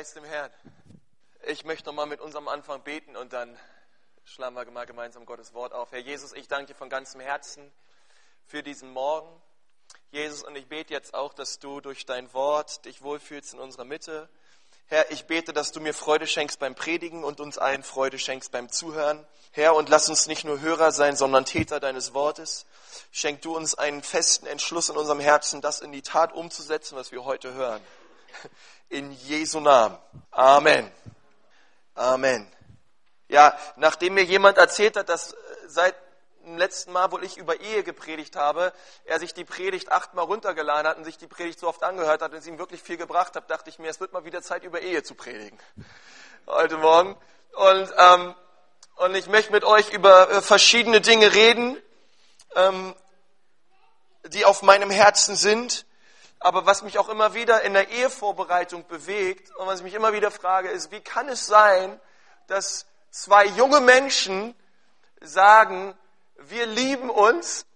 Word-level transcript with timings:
Preis 0.00 0.14
dem 0.14 0.24
Herrn. 0.24 0.50
Ich 1.46 1.66
möchte 1.66 1.84
nochmal 1.84 2.06
mit 2.06 2.22
unserem 2.22 2.48
Anfang 2.48 2.82
beten 2.82 3.16
und 3.18 3.34
dann 3.34 3.54
schlagen 4.24 4.56
wir 4.56 4.64
mal 4.70 4.86
gemeinsam 4.86 5.26
Gottes 5.26 5.52
Wort 5.52 5.74
auf. 5.74 5.92
Herr 5.92 5.98
Jesus, 5.98 6.32
ich 6.32 6.48
danke 6.48 6.68
dir 6.68 6.74
von 6.74 6.88
ganzem 6.88 7.20
Herzen 7.20 7.70
für 8.46 8.62
diesen 8.62 8.94
Morgen. 8.94 9.28
Jesus, 10.10 10.42
und 10.42 10.56
ich 10.56 10.68
bete 10.68 10.94
jetzt 10.94 11.12
auch, 11.12 11.34
dass 11.34 11.58
du 11.58 11.82
durch 11.82 12.06
dein 12.06 12.32
Wort 12.32 12.86
dich 12.86 13.02
wohlfühlst 13.02 13.52
in 13.52 13.60
unserer 13.60 13.84
Mitte. 13.84 14.30
Herr, 14.86 15.10
ich 15.10 15.26
bete, 15.26 15.52
dass 15.52 15.70
du 15.70 15.80
mir 15.80 15.92
Freude 15.92 16.26
schenkst 16.26 16.58
beim 16.58 16.74
Predigen 16.74 17.22
und 17.22 17.38
uns 17.38 17.58
allen 17.58 17.82
Freude 17.82 18.18
schenkst 18.18 18.52
beim 18.52 18.70
Zuhören. 18.70 19.26
Herr, 19.50 19.74
und 19.74 19.90
lass 19.90 20.08
uns 20.08 20.26
nicht 20.28 20.46
nur 20.46 20.62
Hörer 20.62 20.92
sein, 20.92 21.14
sondern 21.14 21.44
Täter 21.44 21.78
deines 21.78 22.14
Wortes. 22.14 22.64
Schenk 23.12 23.42
du 23.42 23.54
uns 23.54 23.74
einen 23.74 24.02
festen 24.02 24.46
Entschluss 24.46 24.88
in 24.88 24.96
unserem 24.96 25.20
Herzen, 25.20 25.60
das 25.60 25.82
in 25.82 25.92
die 25.92 26.00
Tat 26.00 26.32
umzusetzen, 26.32 26.96
was 26.96 27.12
wir 27.12 27.24
heute 27.24 27.52
hören. 27.52 27.82
In 28.88 29.12
Jesu 29.12 29.60
Namen. 29.60 29.98
Amen. 30.30 30.90
Amen. 31.94 32.50
Ja, 33.28 33.56
nachdem 33.76 34.14
mir 34.14 34.24
jemand 34.24 34.58
erzählt 34.58 34.96
hat, 34.96 35.08
dass 35.08 35.32
äh, 35.32 35.36
seit 35.66 35.94
dem 36.44 36.58
letzten 36.58 36.92
Mal, 36.92 37.12
wo 37.12 37.18
ich 37.18 37.36
über 37.36 37.60
Ehe 37.60 37.82
gepredigt 37.84 38.34
habe, 38.34 38.72
er 39.04 39.20
sich 39.20 39.34
die 39.34 39.44
Predigt 39.44 39.92
achtmal 39.92 40.24
runtergeladen 40.24 40.88
hat 40.88 40.96
und 40.96 41.04
sich 41.04 41.18
die 41.18 41.26
Predigt 41.26 41.60
so 41.60 41.68
oft 41.68 41.82
angehört 41.82 42.22
hat 42.22 42.32
und 42.32 42.38
es 42.38 42.46
ihm 42.46 42.58
wirklich 42.58 42.82
viel 42.82 42.96
gebracht 42.96 43.36
hat, 43.36 43.50
dachte 43.50 43.70
ich 43.70 43.78
mir, 43.78 43.88
es 43.88 44.00
wird 44.00 44.12
mal 44.12 44.24
wieder 44.24 44.42
Zeit, 44.42 44.64
über 44.64 44.80
Ehe 44.80 45.02
zu 45.02 45.14
predigen. 45.14 45.58
Heute 46.46 46.78
Morgen. 46.78 47.16
Und, 47.52 47.92
ähm, 47.96 48.34
und 48.96 49.14
ich 49.14 49.28
möchte 49.28 49.52
mit 49.52 49.64
euch 49.64 49.92
über 49.92 50.30
äh, 50.30 50.42
verschiedene 50.42 51.00
Dinge 51.00 51.32
reden, 51.32 51.80
ähm, 52.56 52.94
die 54.28 54.44
auf 54.44 54.62
meinem 54.62 54.90
Herzen 54.90 55.36
sind. 55.36 55.86
Aber 56.42 56.64
was 56.64 56.82
mich 56.82 56.98
auch 56.98 57.10
immer 57.10 57.34
wieder 57.34 57.60
in 57.62 57.74
der 57.74 57.90
Ehevorbereitung 57.90 58.86
bewegt 58.86 59.54
und 59.56 59.66
was 59.66 59.80
ich 59.80 59.84
mich 59.84 59.94
immer 59.94 60.14
wieder 60.14 60.30
frage, 60.30 60.70
ist, 60.70 60.90
wie 60.90 61.00
kann 61.00 61.28
es 61.28 61.46
sein, 61.46 62.00
dass 62.46 62.86
zwei 63.10 63.44
junge 63.44 63.80
Menschen 63.80 64.54
sagen, 65.20 65.94
wir 66.36 66.64
lieben 66.64 67.10
uns 67.10 67.66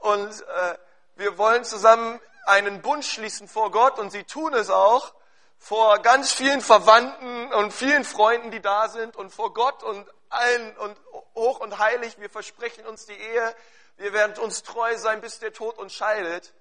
und 0.00 0.28
äh, 0.28 0.78
wir 1.14 1.38
wollen 1.38 1.64
zusammen 1.64 2.20
einen 2.46 2.82
Bund 2.82 3.04
schließen 3.04 3.46
vor 3.46 3.70
Gott 3.70 4.00
und 4.00 4.10
sie 4.10 4.24
tun 4.24 4.54
es 4.54 4.70
auch 4.70 5.14
vor 5.56 6.00
ganz 6.00 6.32
vielen 6.32 6.60
Verwandten 6.60 7.52
und 7.52 7.72
vielen 7.72 8.04
Freunden, 8.04 8.50
die 8.50 8.60
da 8.60 8.88
sind 8.88 9.14
und 9.14 9.30
vor 9.30 9.54
Gott 9.54 9.84
und 9.84 10.04
allen 10.30 10.76
und 10.78 10.96
hoch 11.36 11.60
und 11.60 11.78
heilig. 11.78 12.18
Wir 12.18 12.28
versprechen 12.28 12.84
uns 12.86 13.06
die 13.06 13.12
Ehe. 13.12 13.54
Wir 13.96 14.12
werden 14.12 14.36
uns 14.42 14.64
treu 14.64 14.98
sein, 14.98 15.20
bis 15.20 15.38
der 15.38 15.52
Tod 15.52 15.78
uns 15.78 15.94
scheidet 15.94 16.52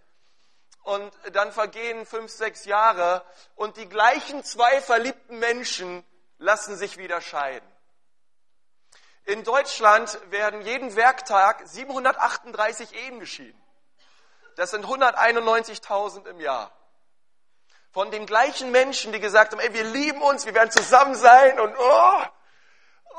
und 0.83 1.11
dann 1.31 1.51
vergehen 1.51 2.05
fünf, 2.05 2.31
sechs 2.31 2.65
Jahre 2.65 3.23
und 3.55 3.77
die 3.77 3.87
gleichen 3.87 4.43
zwei 4.43 4.81
verliebten 4.81 5.39
Menschen 5.39 6.05
lassen 6.37 6.75
sich 6.75 6.97
wieder 6.97 7.21
scheiden. 7.21 7.67
In 9.25 9.43
Deutschland 9.45 10.19
werden 10.31 10.61
jeden 10.61 10.95
Werktag 10.97 11.61
738 11.65 12.93
Ehen 12.93 13.19
geschieden. 13.19 13.59
Das 14.57 14.71
sind 14.71 14.85
191.000 14.85 16.27
im 16.27 16.41
Jahr. 16.41 16.71
Von 17.91 18.11
den 18.11 18.25
gleichen 18.25 18.71
Menschen, 18.71 19.13
die 19.13 19.19
gesagt 19.19 19.53
haben, 19.53 19.61
ey, 19.61 19.73
wir 19.73 19.85
lieben 19.85 20.21
uns, 20.21 20.45
wir 20.45 20.53
werden 20.53 20.71
zusammen 20.71 21.15
sein 21.15 21.59
und 21.59 21.73
oh. 21.77 22.21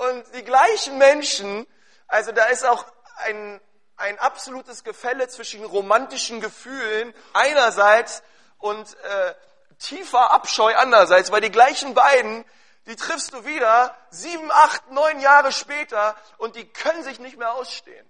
Und 0.08 0.34
die 0.34 0.44
gleichen 0.44 0.98
Menschen, 0.98 1.66
also 2.08 2.32
da 2.32 2.46
ist 2.46 2.66
auch 2.66 2.84
ein 3.18 3.60
ein 3.96 4.18
absolutes 4.18 4.84
Gefälle 4.84 5.28
zwischen 5.28 5.64
romantischen 5.64 6.40
Gefühlen 6.40 7.14
einerseits 7.32 8.22
und 8.58 8.94
äh, 9.04 9.34
tiefer 9.78 10.32
Abscheu 10.32 10.74
andererseits, 10.76 11.30
weil 11.30 11.40
die 11.40 11.50
gleichen 11.50 11.94
beiden, 11.94 12.44
die 12.86 12.96
triffst 12.96 13.32
du 13.32 13.44
wieder 13.44 13.96
sieben, 14.10 14.50
acht, 14.50 14.90
neun 14.90 15.20
Jahre 15.20 15.52
später 15.52 16.16
und 16.38 16.56
die 16.56 16.66
können 16.66 17.02
sich 17.02 17.18
nicht 17.18 17.38
mehr 17.38 17.54
ausstehen. 17.54 18.08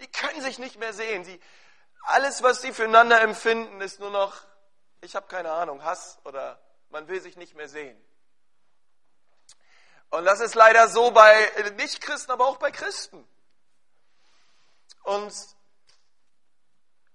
Die 0.00 0.10
können 0.10 0.40
sich 0.40 0.58
nicht 0.58 0.78
mehr 0.78 0.92
sehen. 0.92 1.24
Sie, 1.24 1.40
alles, 2.02 2.42
was 2.42 2.62
sie 2.62 2.72
füreinander 2.72 3.20
empfinden, 3.20 3.80
ist 3.80 4.00
nur 4.00 4.10
noch, 4.10 4.34
ich 5.00 5.16
habe 5.16 5.26
keine 5.26 5.52
Ahnung, 5.52 5.84
Hass 5.84 6.18
oder 6.24 6.60
man 6.90 7.08
will 7.08 7.20
sich 7.20 7.36
nicht 7.36 7.54
mehr 7.54 7.68
sehen. 7.68 8.00
Und 10.10 10.24
das 10.24 10.40
ist 10.40 10.54
leider 10.54 10.88
so 10.88 11.10
bei 11.10 11.52
Nichtchristen, 11.76 12.32
aber 12.32 12.46
auch 12.46 12.56
bei 12.56 12.70
Christen. 12.70 13.28
Und 15.08 15.32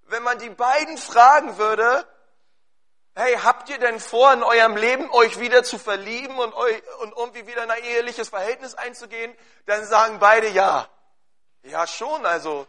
wenn 0.08 0.24
man 0.24 0.40
die 0.40 0.50
beiden 0.50 0.98
fragen 0.98 1.60
würde, 1.60 2.08
hey, 3.14 3.36
habt 3.36 3.70
ihr 3.70 3.78
denn 3.78 4.00
vor, 4.00 4.34
in 4.34 4.42
eurem 4.42 4.76
Leben 4.76 5.12
euch 5.12 5.40
wieder 5.40 5.64
zu 5.64 5.78
verlieben 5.78 6.40
und, 6.40 6.56
euch, 6.56 6.82
und 7.02 7.16
irgendwie 7.16 7.46
wieder 7.46 7.64
in 7.64 7.70
ein 7.70 7.84
eheliches 7.84 8.30
Verhältnis 8.30 8.74
einzugehen, 8.74 9.38
dann 9.68 9.86
sagen 9.86 10.18
beide 10.18 10.50
ja. 10.50 10.90
Ja, 11.62 11.86
schon, 11.86 12.26
also 12.26 12.66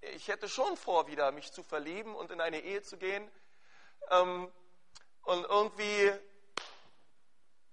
ich 0.00 0.28
hätte 0.28 0.48
schon 0.48 0.76
vor, 0.76 1.08
wieder 1.08 1.32
mich 1.32 1.52
zu 1.52 1.64
verlieben 1.64 2.14
und 2.14 2.30
in 2.30 2.40
eine 2.40 2.60
Ehe 2.60 2.82
zu 2.82 2.98
gehen. 2.98 3.28
Ähm, 4.10 4.48
und 5.22 5.44
irgendwie, 5.44 6.12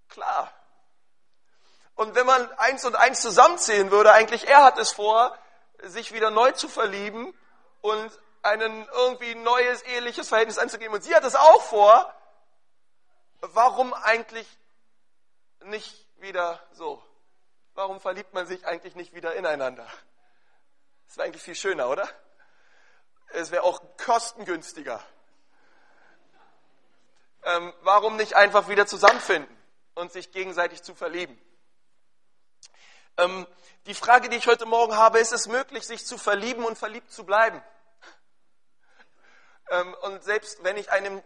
klar. 0.08 0.52
Und 1.94 2.16
wenn 2.16 2.26
man 2.26 2.52
eins 2.54 2.84
und 2.84 2.96
eins 2.96 3.22
zusammenzählen 3.22 3.92
würde, 3.92 4.12
eigentlich 4.12 4.48
er 4.48 4.64
hat 4.64 4.80
es 4.80 4.92
vor, 4.92 5.38
sich 5.84 6.14
wieder 6.14 6.32
neu 6.32 6.52
zu 6.52 6.68
verlieben 6.68 7.34
und 7.82 8.12
ein 8.42 8.62
irgendwie 8.94 9.36
neues 9.36 9.82
eheliches 9.84 10.30
Verhältnis 10.30 10.58
anzugeben. 10.58 10.94
Und 10.94 11.04
sie 11.04 11.16
hat 11.16 11.24
es 11.24 11.36
auch 11.36 11.62
vor. 11.64 12.14
Warum 13.42 13.94
eigentlich 13.94 14.48
nicht 15.62 16.06
wieder 16.18 16.62
so? 16.72 17.02
Warum 17.74 18.00
verliebt 18.00 18.34
man 18.34 18.46
sich 18.46 18.66
eigentlich 18.66 18.96
nicht 18.96 19.14
wieder 19.14 19.36
ineinander? 19.36 19.88
Das 21.08 21.18
wäre 21.18 21.28
eigentlich 21.28 21.44
viel 21.44 21.56
schöner, 21.56 21.90
oder? 21.90 22.08
Es 23.30 23.52
wäre 23.52 23.64
auch 23.64 23.82
kostengünstiger. 24.04 25.02
Ähm, 27.44 27.74
warum 27.82 28.18
nicht 28.18 28.36
einfach 28.36 28.68
wieder 28.68 28.86
zusammenfinden 28.86 29.56
und 29.96 30.12
sich 30.12 30.32
gegenseitig 30.32 30.84
zu 30.84 30.94
verlieben? 30.94 31.40
Ähm, 33.20 33.46
die 33.86 33.94
Frage, 33.94 34.30
die 34.30 34.38
ich 34.38 34.48
heute 34.48 34.66
Morgen 34.66 34.96
habe, 34.96 35.20
ist 35.20 35.34
es 35.34 35.48
möglich, 35.48 35.86
sich 35.86 36.06
zu 36.06 36.18
verlieben 36.18 36.64
und 36.64 36.78
verliebt 36.78 37.12
zu 37.12 37.26
bleiben? 37.26 37.62
Ähm, 39.70 39.94
und 40.04 40.24
selbst 40.24 40.64
wenn 40.64 40.78
ich 40.78 40.90
einem, 40.92 41.22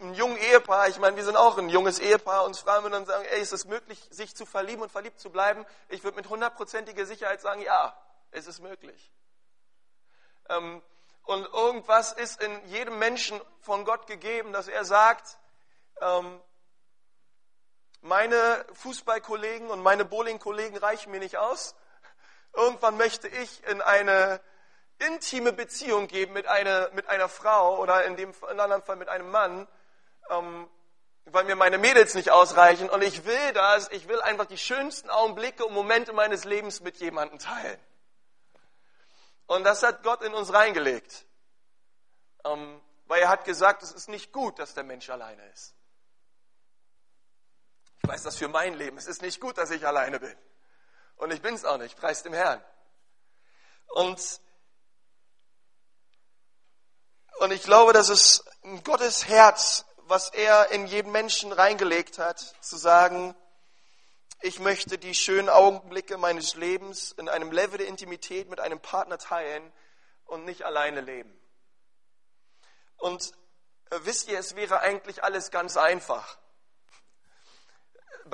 einem 0.00 0.14
jungen 0.14 0.38
Ehepaar, 0.38 0.88
ich 0.88 0.98
meine, 0.98 1.16
wir 1.16 1.24
sind 1.24 1.36
auch 1.36 1.58
ein 1.58 1.68
junges 1.68 1.98
Ehepaar, 1.98 2.44
uns 2.44 2.60
fragen 2.60 2.84
würden 2.84 2.94
und 2.94 3.06
sagen, 3.06 3.26
ey, 3.26 3.42
ist 3.42 3.52
es 3.52 3.66
möglich, 3.66 4.00
sich 4.10 4.34
zu 4.34 4.46
verlieben 4.46 4.82
und 4.82 4.90
verliebt 4.90 5.20
zu 5.20 5.30
bleiben? 5.30 5.66
Ich 5.90 6.02
würde 6.02 6.16
mit 6.16 6.30
hundertprozentiger 6.30 7.04
Sicherheit 7.04 7.42
sagen, 7.42 7.60
ja, 7.60 7.94
es 8.30 8.46
ist 8.46 8.60
möglich. 8.60 9.12
Ähm, 10.48 10.82
und 11.24 11.44
irgendwas 11.52 12.12
ist 12.14 12.42
in 12.42 12.68
jedem 12.68 12.98
Menschen 12.98 13.38
von 13.60 13.84
Gott 13.84 14.06
gegeben, 14.06 14.52
dass 14.54 14.68
er 14.68 14.84
sagt, 14.86 15.38
ähm, 16.00 16.40
meine 18.04 18.66
Fußballkollegen 18.74 19.70
und 19.70 19.82
meine 19.82 20.04
Bowlingkollegen 20.04 20.76
reichen 20.76 21.10
mir 21.10 21.20
nicht 21.20 21.38
aus. 21.38 21.74
Irgendwann 22.52 22.98
möchte 22.98 23.28
ich 23.28 23.66
in 23.66 23.80
eine 23.80 24.42
intime 24.98 25.54
Beziehung 25.54 26.06
geben 26.06 26.34
mit 26.34 26.46
einer, 26.46 26.90
mit 26.92 27.08
einer 27.08 27.30
Frau 27.30 27.78
oder 27.80 28.04
in 28.04 28.16
dem 28.16 28.34
in 28.50 28.60
anderen 28.60 28.82
Fall 28.82 28.96
mit 28.96 29.08
einem 29.08 29.30
Mann, 29.30 29.66
ähm, 30.28 30.68
weil 31.24 31.44
mir 31.44 31.56
meine 31.56 31.78
Mädels 31.78 32.14
nicht 32.14 32.30
ausreichen. 32.30 32.90
Und 32.90 33.02
ich 33.02 33.24
will 33.24 33.52
das, 33.54 33.90
ich 33.90 34.06
will 34.06 34.20
einfach 34.20 34.44
die 34.44 34.58
schönsten 34.58 35.08
Augenblicke 35.08 35.64
und 35.64 35.72
Momente 35.72 36.12
meines 36.12 36.44
Lebens 36.44 36.82
mit 36.82 36.98
jemandem 36.98 37.38
teilen. 37.38 37.80
Und 39.46 39.64
das 39.64 39.82
hat 39.82 40.02
Gott 40.02 40.22
in 40.22 40.34
uns 40.34 40.52
reingelegt. 40.52 41.24
Ähm, 42.44 42.82
weil 43.06 43.22
er 43.22 43.30
hat 43.30 43.46
gesagt, 43.46 43.82
es 43.82 43.92
ist 43.92 44.10
nicht 44.10 44.30
gut, 44.30 44.58
dass 44.58 44.74
der 44.74 44.84
Mensch 44.84 45.08
alleine 45.08 45.42
ist. 45.52 45.73
Ich 48.04 48.10
weiß 48.10 48.22
das 48.22 48.36
für 48.36 48.48
mein 48.48 48.74
Leben. 48.74 48.98
Es 48.98 49.06
ist 49.06 49.22
nicht 49.22 49.40
gut, 49.40 49.56
dass 49.56 49.70
ich 49.70 49.86
alleine 49.86 50.20
bin. 50.20 50.36
Und 51.16 51.32
ich 51.32 51.40
bin 51.40 51.54
es 51.54 51.64
auch 51.64 51.78
nicht. 51.78 51.96
Preis 51.96 52.22
dem 52.22 52.34
Herrn. 52.34 52.62
Und, 53.94 54.40
und 57.38 57.50
ich 57.50 57.62
glaube, 57.62 57.94
das 57.94 58.10
ist 58.10 58.44
Gottes 58.84 59.26
Herz, 59.26 59.86
was 60.02 60.28
er 60.28 60.70
in 60.70 60.86
jeden 60.86 61.12
Menschen 61.12 61.50
reingelegt 61.50 62.18
hat, 62.18 62.38
zu 62.60 62.76
sagen, 62.76 63.34
ich 64.42 64.58
möchte 64.58 64.98
die 64.98 65.14
schönen 65.14 65.48
Augenblicke 65.48 66.18
meines 66.18 66.56
Lebens 66.56 67.10
in 67.12 67.30
einem 67.30 67.52
Level 67.52 67.78
der 67.78 67.86
Intimität 67.86 68.50
mit 68.50 68.60
einem 68.60 68.80
Partner 68.80 69.16
teilen 69.16 69.72
und 70.26 70.44
nicht 70.44 70.64
alleine 70.64 71.00
leben. 71.00 71.34
Und 72.98 73.32
äh, 73.88 74.00
wisst 74.02 74.28
ihr, 74.28 74.38
es 74.38 74.56
wäre 74.56 74.80
eigentlich 74.80 75.24
alles 75.24 75.50
ganz 75.50 75.78
einfach 75.78 76.36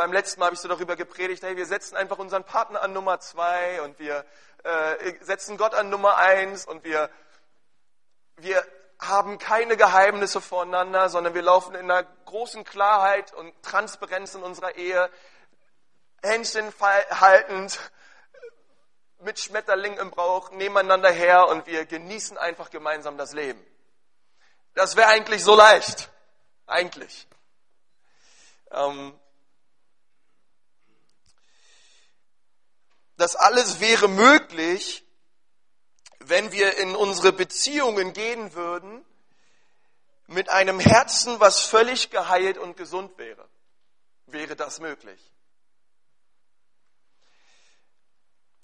beim 0.01 0.15
letzten 0.15 0.41
Mal 0.41 0.47
habe 0.47 0.55
ich 0.55 0.63
so 0.63 0.69
darüber 0.69 0.97
gepredigt, 0.97 1.43
hey, 1.43 1.59
wir 1.59 1.67
setzen 1.67 1.95
einfach 1.95 2.17
unseren 2.19 2.43
Partner 2.43 2.81
an 2.81 2.95
Nummer 2.95 3.21
zwei 3.21 3.83
und 3.83 3.99
wir 3.99 4.25
äh, 4.65 5.13
setzen 5.21 5.59
Gott 5.59 5.75
an 5.75 5.91
Nummer 5.91 6.17
eins 6.17 6.65
und 6.65 6.85
wir, 6.85 7.11
wir 8.37 8.65
haben 8.99 9.37
keine 9.37 9.77
Geheimnisse 9.77 10.41
voneinander, 10.41 11.11
sondern 11.11 11.35
wir 11.35 11.43
laufen 11.43 11.75
in 11.75 11.91
einer 11.91 12.05
großen 12.25 12.65
Klarheit 12.65 13.35
und 13.35 13.53
Transparenz 13.63 14.35
in 14.35 14.43
unserer 14.43 14.75
Ehe, 14.77 15.11
Händchen 16.23 16.73
haltend, 16.81 17.79
mit 19.19 19.39
Schmetterling 19.39 19.99
im 19.99 20.11
Brauch, 20.11 20.51
nebeneinander 20.51 21.11
her 21.11 21.47
und 21.49 21.67
wir 21.67 21.85
genießen 21.85 22.39
einfach 22.39 22.71
gemeinsam 22.71 23.19
das 23.19 23.35
Leben. 23.35 23.63
Das 24.73 24.97
wäre 24.97 25.09
eigentlich 25.09 25.45
so 25.45 25.55
leicht. 25.55 26.09
Eigentlich. 26.67 27.29
Ähm, 28.71 29.13
das 33.21 33.37
alles 33.37 33.81
wäre 33.81 34.09
möglich, 34.09 35.05
wenn 36.21 36.53
wir 36.53 36.77
in 36.79 36.97
unsere 36.97 37.33
Beziehungen 37.33 38.13
gehen 38.13 38.55
würden 38.55 39.05
mit 40.27 40.49
einem 40.49 40.81
Herzen, 40.81 41.41
was 41.41 41.61
völlig 41.61 42.11
geheilt 42.11 42.57
und 42.57 42.77
gesund 42.77 43.19
wäre. 43.19 43.49
Wäre 44.27 44.57
das 44.57 44.81
möglich? 44.81 45.21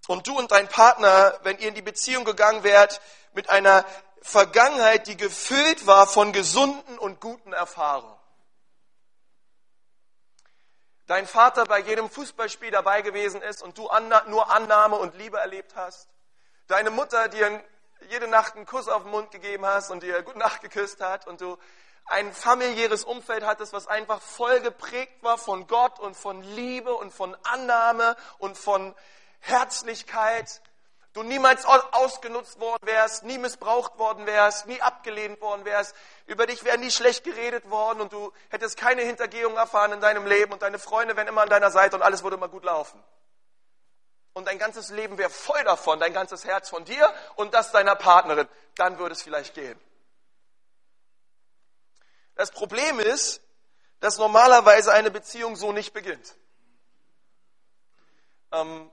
Und 0.06 0.28
du 0.28 0.38
und 0.38 0.52
dein 0.52 0.68
Partner, 0.68 1.38
wenn 1.42 1.58
ihr 1.58 1.68
in 1.68 1.74
die 1.74 1.82
Beziehung 1.82 2.24
gegangen 2.24 2.62
wärt, 2.62 3.00
mit 3.34 3.50
einer 3.50 3.84
Vergangenheit, 4.22 5.08
die 5.08 5.16
gefüllt 5.16 5.86
war 5.86 6.06
von 6.06 6.32
gesunden 6.32 6.98
und 6.98 7.20
guten 7.20 7.52
Erfahrungen. 7.52 8.15
Dein 11.06 11.26
Vater 11.26 11.64
bei 11.66 11.78
jedem 11.78 12.10
Fußballspiel 12.10 12.72
dabei 12.72 13.02
gewesen 13.02 13.40
ist 13.40 13.62
und 13.62 13.78
du 13.78 13.88
nur 14.26 14.50
Annahme 14.50 14.96
und 14.96 15.14
Liebe 15.14 15.38
erlebt 15.38 15.76
hast. 15.76 16.08
Deine 16.66 16.90
Mutter 16.90 17.28
dir 17.28 17.62
jede 18.08 18.26
Nacht 18.26 18.56
einen 18.56 18.66
Kuss 18.66 18.88
auf 18.88 19.02
den 19.02 19.12
Mund 19.12 19.30
gegeben 19.30 19.64
hast 19.64 19.90
und 19.90 20.02
dir 20.02 20.22
gute 20.22 20.38
Nacht 20.38 20.62
geküsst 20.62 21.00
hat 21.00 21.26
und 21.28 21.40
du 21.40 21.56
ein 22.06 22.32
familiäres 22.32 23.04
Umfeld 23.04 23.44
hattest, 23.44 23.72
was 23.72 23.86
einfach 23.86 24.20
voll 24.20 24.60
geprägt 24.60 25.22
war 25.22 25.38
von 25.38 25.66
Gott 25.66 25.98
und 26.00 26.16
von 26.16 26.42
Liebe 26.42 26.92
und 26.94 27.12
von 27.12 27.36
Annahme 27.44 28.16
und 28.38 28.58
von 28.58 28.94
Herzlichkeit. 29.40 30.60
Du 31.16 31.22
niemals 31.22 31.64
ausgenutzt 31.64 32.60
worden 32.60 32.86
wärst, 32.86 33.24
nie 33.24 33.38
missbraucht 33.38 33.98
worden 33.98 34.26
wärst, 34.26 34.66
nie 34.66 34.82
abgelehnt 34.82 35.40
worden 35.40 35.64
wärst. 35.64 35.94
Über 36.26 36.46
dich 36.46 36.62
wäre 36.62 36.76
nie 36.76 36.90
schlecht 36.90 37.24
geredet 37.24 37.70
worden 37.70 38.02
und 38.02 38.12
du 38.12 38.34
hättest 38.50 38.76
keine 38.76 39.00
Hintergehung 39.00 39.56
erfahren 39.56 39.92
in 39.92 40.00
deinem 40.02 40.26
Leben 40.26 40.52
und 40.52 40.60
deine 40.60 40.78
Freunde 40.78 41.16
wären 41.16 41.26
immer 41.26 41.40
an 41.40 41.48
deiner 41.48 41.70
Seite 41.70 41.96
und 41.96 42.02
alles 42.02 42.22
würde 42.22 42.36
immer 42.36 42.48
gut 42.48 42.64
laufen 42.64 43.02
und 44.34 44.46
dein 44.46 44.58
ganzes 44.58 44.90
Leben 44.90 45.16
wäre 45.16 45.30
voll 45.30 45.64
davon, 45.64 45.98
dein 46.00 46.12
ganzes 46.12 46.44
Herz 46.44 46.68
von 46.68 46.84
dir 46.84 47.10
und 47.36 47.54
das 47.54 47.72
deiner 47.72 47.96
Partnerin, 47.96 48.46
dann 48.74 48.98
würde 48.98 49.14
es 49.14 49.22
vielleicht 49.22 49.54
gehen. 49.54 49.80
Das 52.34 52.50
Problem 52.50 53.00
ist, 53.00 53.40
dass 54.00 54.18
normalerweise 54.18 54.92
eine 54.92 55.10
Beziehung 55.10 55.56
so 55.56 55.72
nicht 55.72 55.94
beginnt. 55.94 56.36
Ähm, 58.52 58.90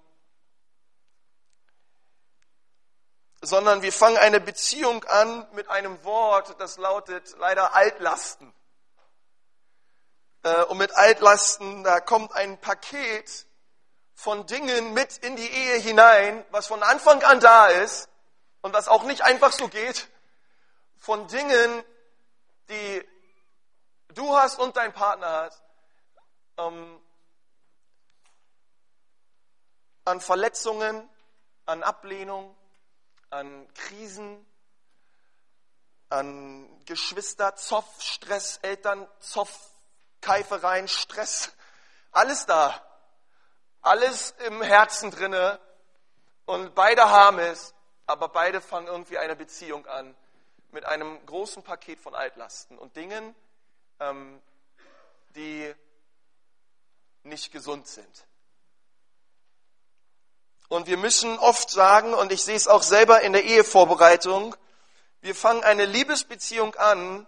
sondern 3.46 3.82
wir 3.82 3.92
fangen 3.92 4.18
eine 4.18 4.40
Beziehung 4.40 5.04
an 5.04 5.46
mit 5.52 5.70
einem 5.70 6.02
Wort, 6.06 6.56
das 6.60 6.78
lautet 6.78 7.36
leider 7.40 7.76
Altlasten. 7.76 8.54
Äh, 10.44 10.64
und 10.64 10.78
mit 10.78 10.96
Altlasten, 10.96 11.84
da 11.84 12.00
kommt 12.00 12.34
ein 12.34 12.58
Paket 12.60 13.46
von 14.14 14.46
Dingen 14.46 14.94
mit 14.94 15.18
in 15.18 15.36
die 15.36 15.48
Ehe 15.48 15.76
hinein, 15.76 16.46
was 16.52 16.68
von 16.68 16.82
Anfang 16.84 17.22
an 17.24 17.42
da 17.42 17.68
ist 17.68 18.08
und 18.62 18.74
was 18.74 18.88
auch 18.88 19.04
nicht 19.04 19.24
einfach 19.24 19.52
so 19.52 19.68
geht, 19.68 20.08
von 20.96 21.28
Dingen, 21.28 21.84
die 22.70 23.06
du 24.14 24.38
hast 24.38 24.58
und 24.58 24.78
dein 24.78 24.94
Partner 24.94 25.30
hat, 25.30 25.64
ähm, 26.60 26.98
an 30.06 30.22
Verletzungen, 30.22 31.10
an 31.66 31.84
Ablehnung, 31.84 32.56
an 33.34 33.68
Krisen, 33.74 34.46
an 36.10 36.86
Geschwister, 36.86 37.56
Zoff, 37.56 38.02
Stress, 38.02 38.58
Eltern, 38.62 39.08
Zoff, 39.20 39.72
Keifereien, 40.22 40.88
Stress, 40.88 41.52
alles 42.12 42.46
da. 42.46 42.82
Alles 43.82 44.32
im 44.46 44.62
Herzen 44.62 45.12
drinne. 45.12 45.60
Und 46.46 46.76
beide 46.76 47.10
haben 47.10 47.40
es, 47.40 47.74
aber 48.06 48.30
beide 48.30 48.62
fangen 48.62 48.88
irgendwie 48.88 49.18
eine 49.18 49.36
Beziehung 49.36 49.86
an 49.88 50.16
mit 50.72 50.86
einem 50.86 51.26
großen 51.26 51.64
Paket 51.64 52.00
von 52.00 52.16
Altlasten 52.16 52.78
und 52.78 52.96
Dingen, 52.96 53.36
ähm, 54.00 54.42
die 55.30 55.74
nicht 57.24 57.52
gesund 57.52 57.88
sind. 57.88 58.26
Und 60.74 60.88
wir 60.88 60.98
müssen 60.98 61.38
oft 61.38 61.70
sagen, 61.70 62.16
und 62.16 62.32
ich 62.32 62.44
sehe 62.44 62.56
es 62.56 62.68
auch 62.68 62.82
selber 62.82 63.22
in 63.22 63.34
der 63.34 63.44
Ehevorbereitung, 63.44 64.56
wir 65.22 65.36
fangen 65.36 65.64
eine 65.64 65.86
Liebesbeziehung 65.86 66.74
an 66.74 67.28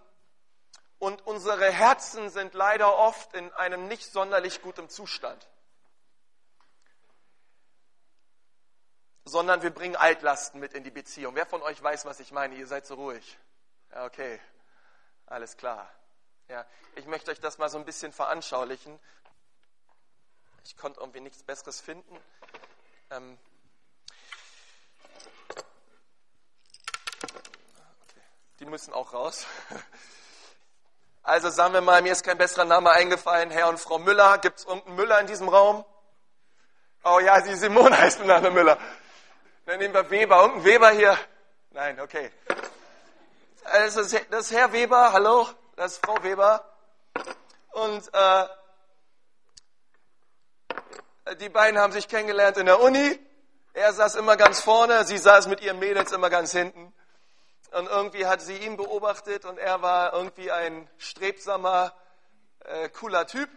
und 0.98 1.28
unsere 1.28 1.72
Herzen 1.72 2.32
sind 2.32 2.56
leider 2.56 2.98
oft 2.98 3.36
in 3.36 3.54
einem 3.54 3.88
nicht 3.88 4.12
sonderlich 4.12 4.64
guten 4.64 4.90
Zustand. 4.90 5.48
sondern 9.28 9.64
wir 9.64 9.72
bringen 9.72 9.96
Altlasten 9.96 10.60
mit 10.60 10.74
in 10.74 10.84
die 10.84 10.92
Beziehung. 10.92 11.36
Wer 11.36 11.48
von 11.48 11.64
euch 11.64 11.82
weiß, 11.82 12.06
was 12.06 12.20
ich 12.20 12.32
meine? 12.32 12.54
Ihr 12.56 12.68
seid 12.68 12.86
so 12.86 12.94
ruhig. 12.94 13.40
Ja, 13.92 14.06
okay, 14.06 14.40
alles 15.26 15.58
klar. 15.58 15.90
Ja, 16.48 16.64
ich 16.96 17.08
möchte 17.08 17.32
euch 17.32 17.40
das 17.40 17.58
mal 17.58 17.70
so 17.70 17.80
ein 17.80 17.86
bisschen 17.86 18.12
veranschaulichen. 18.12 19.00
Ich 20.64 20.78
konnte 20.78 21.00
irgendwie 21.00 21.22
nichts 21.22 21.44
Besseres 21.44 21.82
finden. 21.82 22.20
Ähm 23.12 23.38
okay. 28.04 28.22
Die 28.60 28.66
müssen 28.66 28.94
auch 28.94 29.14
raus. 29.14 29.46
Also 31.28 31.50
sagen 31.50 31.74
wir 31.74 31.82
mal, 31.82 32.04
mir 32.04 32.12
ist 32.12 32.24
kein 32.24 32.38
besserer 32.38 32.66
Name 32.66 32.92
eingefallen. 32.92 33.50
Herr 33.50 33.70
und 33.70 33.80
Frau 33.80 33.98
Müller. 33.98 34.38
Gibt 34.38 34.60
es 34.60 34.66
irgendeinen 34.66 34.96
Müller 34.96 35.20
in 35.22 35.26
diesem 35.26 35.50
Raum? 35.50 35.84
Oh 37.04 37.18
ja, 37.18 37.42
die 37.42 37.56
Simone 37.56 37.98
heißt 38.00 38.20
mit 38.20 38.28
Name 38.28 38.52
Müller. 38.52 38.78
Dann 39.66 39.80
nehmen 39.80 39.96
wir 39.96 40.08
Weber. 40.12 40.44
Und 40.44 40.58
ein 40.58 40.64
Weber 40.64 40.92
hier. 40.92 41.18
Nein, 41.72 42.00
okay. 42.00 42.32
Das 43.64 43.96
ist, 43.96 44.26
das 44.30 44.46
ist 44.46 44.52
Herr 44.52 44.72
Weber, 44.72 45.12
hallo, 45.12 45.48
das 45.76 45.94
ist 45.94 46.06
Frau 46.06 46.22
Weber. 46.22 46.64
Und 47.72 48.08
äh, 48.14 48.46
die 51.34 51.50
beiden 51.50 51.80
haben 51.80 51.92
sich 51.92 52.08
kennengelernt 52.08 52.58
in 52.58 52.68
der 52.68 52.80
Uni. 52.80 53.20
Er 53.74 53.92
saß 53.94 54.16
immer 54.16 54.38
ganz 54.38 54.60
vorne, 54.62 55.04
sie 55.06 55.18
saß 55.18 55.48
mit 55.48 55.60
ihren 55.62 55.80
Mädels 55.80 56.12
immer 56.12 56.30
ganz 56.30 56.52
hinten. 56.52 56.94
Und 57.72 57.88
irgendwie 57.88 58.26
hat 58.28 58.42
sie 58.42 58.58
ihn 58.58 58.78
beobachtet 58.78 59.44
und 59.44 59.58
er 59.58 59.82
war 59.82 60.14
irgendwie 60.14 60.52
ein 60.52 60.90
strebsamer, 60.98 61.94
äh, 62.60 62.90
cooler 62.90 63.26
Typ. 63.26 63.50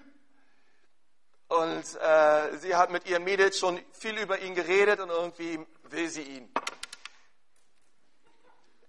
Und 1.49 1.85
äh, 2.01 2.57
sie 2.57 2.75
hat 2.75 2.91
mit 2.91 3.07
ihren 3.07 3.25
Mädels 3.25 3.59
schon 3.59 3.81
viel 3.93 4.19
über 4.19 4.39
ihn 4.39 4.55
geredet 4.55 4.99
und 5.01 5.11
irgendwie 5.11 5.65
will 5.85 6.09
sie 6.09 6.23
ihn. 6.23 6.53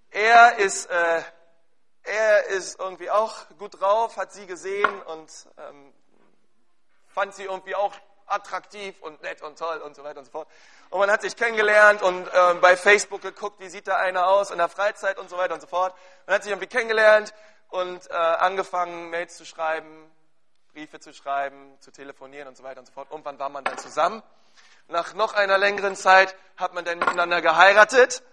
Er 0.09 0.57
ist, 0.57 0.89
äh, 0.89 1.21
er 2.03 2.48
ist 2.48 2.79
irgendwie 2.79 3.12
auch 3.12 3.48
gut 3.57 3.79
drauf, 3.79 4.17
hat 4.17 4.31
sie 4.31 4.48
gesehen 4.48 5.01
und 5.03 5.29
ähm, 5.57 5.93
fand 7.07 7.36
sie 7.36 7.43
irgendwie 7.43 7.75
auch 7.75 7.93
attraktiv 8.31 8.95
und 9.01 9.21
nett 9.21 9.41
und 9.41 9.57
toll 9.57 9.77
und 9.77 9.95
so 9.95 10.03
weiter 10.03 10.19
und 10.19 10.25
so 10.25 10.31
fort. 10.31 10.48
Und 10.89 11.00
man 11.00 11.12
hat 11.12 11.21
sich 11.21 11.36
kennengelernt 11.36 12.01
und 12.01 12.27
äh, 12.27 12.53
bei 12.62 12.75
Facebook 12.77 13.21
geguckt, 13.21 13.59
wie 13.59 13.69
sieht 13.69 13.88
da 13.88 13.98
einer 13.98 14.27
aus 14.27 14.51
in 14.51 14.57
der 14.57 14.69
Freizeit 14.69 15.17
und 15.17 15.29
so 15.29 15.38
weiter 15.38 15.53
und 15.53 15.62
so 15.62 15.67
fort. 15.67 15.95
Man 16.25 16.36
hat 16.36 16.43
sich 16.43 16.51
irgendwie 16.51 16.67
kennengelernt 16.67 17.33
und 17.69 18.09
äh, 18.09 18.13
angefangen, 18.13 19.09
Mails 19.09 19.38
zu 19.38 19.45
schreiben, 19.45 20.12
Briefe 20.74 21.00
zu 21.00 21.13
schreiben, 21.13 21.77
zu 21.79 21.91
telefonieren 21.91 22.48
und 22.48 22.57
so 22.57 22.63
weiter 22.63 22.79
und 22.79 22.86
so 22.86 22.93
fort. 22.93 23.09
Irgendwann 23.12 23.39
war 23.39 23.50
man 23.50 23.63
dann 23.63 23.77
zusammen. 23.77 24.24
Nach 24.88 25.13
noch 25.13 25.33
einer 25.33 25.57
längeren 25.57 25.95
Zeit 25.95 26.36
hat 26.57 26.74
man 26.74 26.86
dann 26.86 27.00
miteinander 27.00 27.41
geheiratet. 27.41 28.24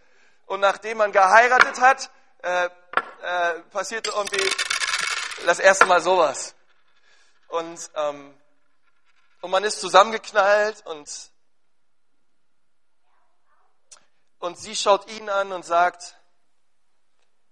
Und 0.46 0.60
nachdem 0.60 0.98
man 0.98 1.12
geheiratet 1.12 1.80
hat, 1.80 2.10
äh, 2.42 2.66
äh, 2.66 2.70
passierte 3.70 4.12
irgendwie 4.14 4.50
das 5.44 5.58
erste 5.58 5.84
Mal 5.86 6.00
sowas. 6.00 6.54
Und, 7.48 7.90
ähm, 7.94 8.34
und 9.40 9.50
man 9.50 9.64
ist 9.64 9.80
zusammengeknallt 9.80 10.84
und, 10.86 11.30
und 14.38 14.58
sie 14.58 14.76
schaut 14.76 15.10
ihn 15.10 15.28
an 15.28 15.52
und 15.52 15.64
sagt, 15.64 16.16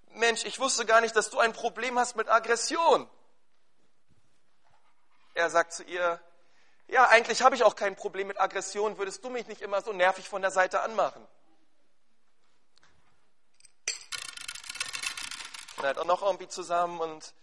Mensch, 0.09 0.45
ich 0.45 0.61
wusste 0.61 0.87
gar 0.87 1.01
nicht, 1.01 1.17
dass 1.17 1.31
du 1.31 1.39
ein 1.39 1.53
Problem 1.53 1.99
hast 1.99 2.17
mit 2.17 2.29
Aggression. 2.29 3.09
Er 5.35 5.51
sagt 5.51 5.73
zu 5.73 5.83
ihr, 5.83 6.21
ja, 6.87 7.09
eigentlich 7.09 7.43
habe 7.43 7.57
ich 7.57 7.65
auch 7.65 7.75
kein 7.75 7.97
Problem 7.97 8.29
mit 8.29 8.39
Aggression, 8.39 8.99
würdest 8.99 9.25
du 9.25 9.31
mich 9.31 9.47
nicht 9.49 9.63
immer 9.63 9.83
so 9.83 9.93
nervig 9.93 10.29
von 10.29 10.43
der 10.43 10.51
Seite 10.51 10.83
anmachen? 10.83 11.27
und 15.77 16.07
noch 16.07 16.23
irgendwie 16.23 16.49
zusammen 16.49 16.99
und 16.99 17.35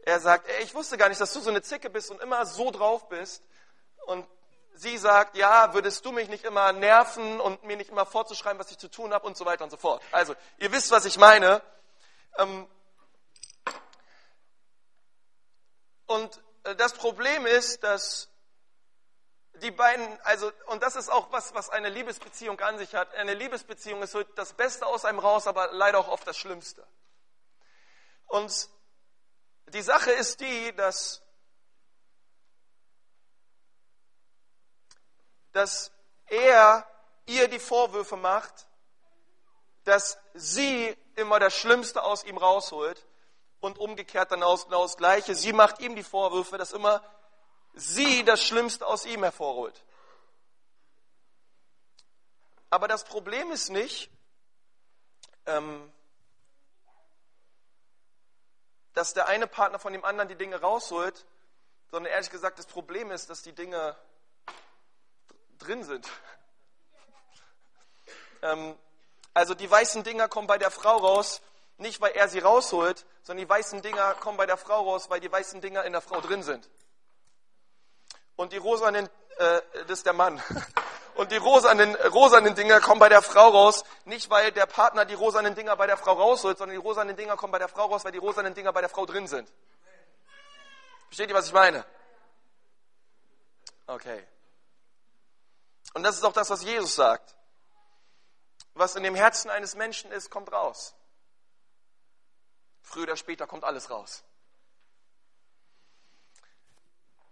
er 0.00 0.20
sagt, 0.20 0.46
ey, 0.48 0.62
ich 0.62 0.74
wusste 0.74 0.98
gar 0.98 1.08
nicht, 1.08 1.20
dass 1.20 1.32
du 1.32 1.40
so 1.40 1.48
eine 1.48 1.62
Zicke 1.62 1.88
bist 1.88 2.10
und 2.10 2.20
immer 2.20 2.44
so 2.44 2.70
drauf 2.70 3.08
bist. 3.08 3.42
Und 4.06 4.26
sie 4.74 4.98
sagt, 4.98 5.36
ja, 5.36 5.74
würdest 5.74 6.04
du 6.04 6.12
mich 6.12 6.28
nicht 6.28 6.44
immer 6.44 6.72
nerven 6.72 7.40
und 7.40 7.62
mir 7.64 7.76
nicht 7.76 7.90
immer 7.90 8.06
vorzuschreiben, 8.06 8.58
was 8.58 8.70
ich 8.70 8.78
zu 8.78 8.88
tun 8.88 9.12
habe 9.12 9.26
und 9.26 9.36
so 9.36 9.44
weiter 9.44 9.64
und 9.64 9.70
so 9.70 9.76
fort. 9.76 10.02
Also, 10.10 10.34
ihr 10.58 10.72
wisst, 10.72 10.90
was 10.90 11.04
ich 11.04 11.18
meine. 11.18 11.62
Ähm, 12.38 12.66
und 16.06 16.42
äh, 16.64 16.74
das 16.76 16.94
Problem 16.94 17.46
ist, 17.46 17.84
dass 17.84 18.28
die 19.62 19.70
beiden, 19.70 20.20
also, 20.22 20.50
und 20.66 20.82
das 20.82 20.96
ist 20.96 21.08
auch 21.08 21.30
was, 21.30 21.54
was 21.54 21.70
eine 21.70 21.88
Liebesbeziehung 21.88 22.58
an 22.60 22.78
sich 22.78 22.94
hat. 22.94 23.14
Eine 23.14 23.34
Liebesbeziehung 23.34 24.02
ist 24.02 24.16
das 24.34 24.54
Beste 24.54 24.86
aus 24.86 25.04
einem 25.04 25.18
raus, 25.18 25.46
aber 25.46 25.72
leider 25.72 25.98
auch 25.98 26.08
oft 26.08 26.26
das 26.26 26.36
Schlimmste. 26.36 26.84
Und 28.26 28.68
die 29.68 29.82
Sache 29.82 30.10
ist 30.10 30.40
die, 30.40 30.74
dass, 30.74 31.21
dass 35.52 35.92
er 36.26 36.86
ihr 37.26 37.48
die 37.48 37.58
Vorwürfe 37.58 38.16
macht, 38.16 38.66
dass 39.84 40.18
sie 40.34 40.96
immer 41.16 41.38
das 41.38 41.54
Schlimmste 41.54 42.02
aus 42.02 42.24
ihm 42.24 42.36
rausholt 42.36 43.06
und 43.60 43.78
umgekehrt 43.78 44.30
dann 44.30 44.40
genau 44.40 44.82
das 44.82 44.96
Gleiche. 44.96 45.34
Sie 45.34 45.52
macht 45.52 45.80
ihm 45.80 45.94
die 45.94 46.02
Vorwürfe, 46.02 46.58
dass 46.58 46.72
immer 46.72 47.02
sie 47.74 48.24
das 48.24 48.42
Schlimmste 48.42 48.86
aus 48.86 49.04
ihm 49.04 49.22
hervorholt. 49.22 49.84
Aber 52.70 52.88
das 52.88 53.04
Problem 53.04 53.50
ist 53.50 53.68
nicht, 53.68 54.10
ähm, 55.46 55.92
dass 58.94 59.14
der 59.14 59.26
eine 59.28 59.46
Partner 59.46 59.78
von 59.78 59.92
dem 59.92 60.04
anderen 60.04 60.28
die 60.28 60.36
Dinge 60.36 60.60
rausholt, 60.60 61.26
sondern 61.90 62.12
ehrlich 62.12 62.30
gesagt, 62.30 62.58
das 62.58 62.66
Problem 62.66 63.10
ist, 63.10 63.30
dass 63.30 63.42
die 63.42 63.52
Dinge 63.52 63.96
drin 65.58 65.84
sind. 65.84 66.06
ähm, 68.42 68.76
also 69.34 69.54
die 69.54 69.70
weißen 69.70 70.02
Dinger 70.02 70.28
kommen 70.28 70.46
bei 70.46 70.58
der 70.58 70.70
Frau 70.70 70.98
raus, 70.98 71.40
nicht 71.78 72.00
weil 72.00 72.12
er 72.12 72.28
sie 72.28 72.38
rausholt, 72.38 73.04
sondern 73.22 73.44
die 73.44 73.48
weißen 73.48 73.82
Dinger 73.82 74.14
kommen 74.14 74.36
bei 74.36 74.46
der 74.46 74.56
Frau 74.56 74.82
raus, 74.82 75.08
weil 75.08 75.20
die 75.20 75.30
weißen 75.30 75.60
Dinger 75.60 75.84
in 75.84 75.92
der 75.92 76.02
Frau 76.02 76.20
drin 76.20 76.42
sind. 76.42 76.68
Und 78.36 78.52
die 78.52 78.58
rosanen, 78.58 79.08
äh, 79.38 79.62
das 79.86 79.98
ist 79.98 80.06
der 80.06 80.12
Mann. 80.12 80.42
Und 81.14 81.30
die 81.30 81.36
rosanen, 81.36 81.94
rosanen 81.94 82.54
Dinger 82.54 82.80
kommen 82.80 82.98
bei 82.98 83.10
der 83.10 83.20
Frau 83.20 83.48
raus, 83.48 83.84
nicht 84.06 84.30
weil 84.30 84.50
der 84.50 84.64
Partner 84.64 85.04
die 85.04 85.12
rosanen 85.12 85.54
Dinger 85.54 85.76
bei 85.76 85.86
der 85.86 85.98
Frau 85.98 86.14
rausholt, 86.14 86.56
sondern 86.56 86.74
die 86.74 86.82
rosanen 86.82 87.16
Dinger 87.16 87.36
kommen 87.36 87.52
bei 87.52 87.58
der 87.58 87.68
Frau 87.68 87.86
raus, 87.86 88.02
weil 88.04 88.12
die 88.12 88.18
rosanen 88.18 88.54
Dinger 88.54 88.72
bei 88.72 88.80
der 88.80 88.88
Frau 88.88 89.04
drin 89.04 89.26
sind. 89.26 89.52
Versteht 91.08 91.28
ihr, 91.28 91.34
was 91.34 91.48
ich 91.48 91.52
meine? 91.52 91.84
Okay. 93.86 94.24
Und 95.94 96.02
das 96.02 96.16
ist 96.16 96.24
auch 96.24 96.32
das, 96.32 96.50
was 96.50 96.62
Jesus 96.62 96.94
sagt. 96.94 97.36
Was 98.74 98.96
in 98.96 99.02
dem 99.02 99.14
Herzen 99.14 99.50
eines 99.50 99.74
Menschen 99.74 100.10
ist, 100.10 100.30
kommt 100.30 100.50
raus. 100.50 100.94
Früher 102.80 103.04
oder 103.04 103.16
später 103.16 103.46
kommt 103.46 103.64
alles 103.64 103.90
raus. 103.90 104.24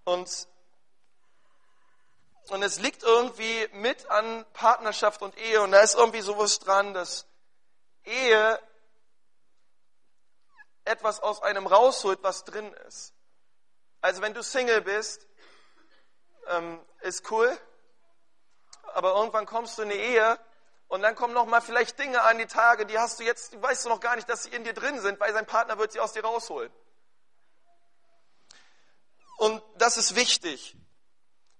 Und 0.05 0.49
und 2.49 2.63
es 2.65 2.81
liegt 2.81 3.05
irgendwie 3.05 3.69
mit 3.75 4.11
an 4.11 4.45
Partnerschaft 4.53 5.23
und 5.23 5.39
Ehe. 5.39 5.63
Und 5.63 5.71
da 5.71 5.81
ist 5.81 5.95
irgendwie 5.95 6.21
sowas 6.21 6.59
dran, 6.59 6.95
dass 6.95 7.27
Ehe 8.03 8.59
etwas 10.85 11.21
aus 11.21 11.43
einem 11.43 11.69
rausholt, 11.69 12.23
was 12.23 12.45
drin 12.45 12.73
ist. 12.89 13.15
Also 14.01 14.21
wenn 14.23 14.35
du 14.35 14.43
Single 14.43 14.81
bist, 14.81 15.29
ähm, 16.49 16.85
ist 17.03 17.31
cool, 17.31 17.57
aber 18.95 19.15
irgendwann 19.15 19.47
kommst 19.47 19.79
du 19.79 19.83
in 19.83 19.91
eine 19.91 19.99
Ehe 19.99 20.39
und 20.89 21.03
dann 21.03 21.15
kommen 21.15 21.35
noch 21.35 21.47
mal 21.47 21.61
vielleicht 21.61 21.99
Dinge 21.99 22.23
an 22.23 22.39
die 22.39 22.47
Tage, 22.47 22.87
die 22.87 22.99
hast 22.99 23.21
du 23.21 23.25
jetzt, 23.25 23.53
die 23.53 23.63
weißt 23.63 23.85
du 23.85 23.89
noch 23.89 24.01
gar 24.01 24.17
nicht, 24.17 24.29
dass 24.29 24.43
sie 24.43 24.51
in 24.51 24.65
dir 24.65 24.75
drin 24.75 25.01
sind, 25.01 25.21
weil 25.21 25.33
sein 25.33 25.47
Partner 25.47 25.79
wird 25.79 25.93
sie 25.93 26.01
aus 26.01 26.13
dir 26.13 26.25
rausholen. 26.25 26.73
Und 29.39 29.63
das 29.77 29.97
ist 29.97 30.17
wichtig. 30.17 30.77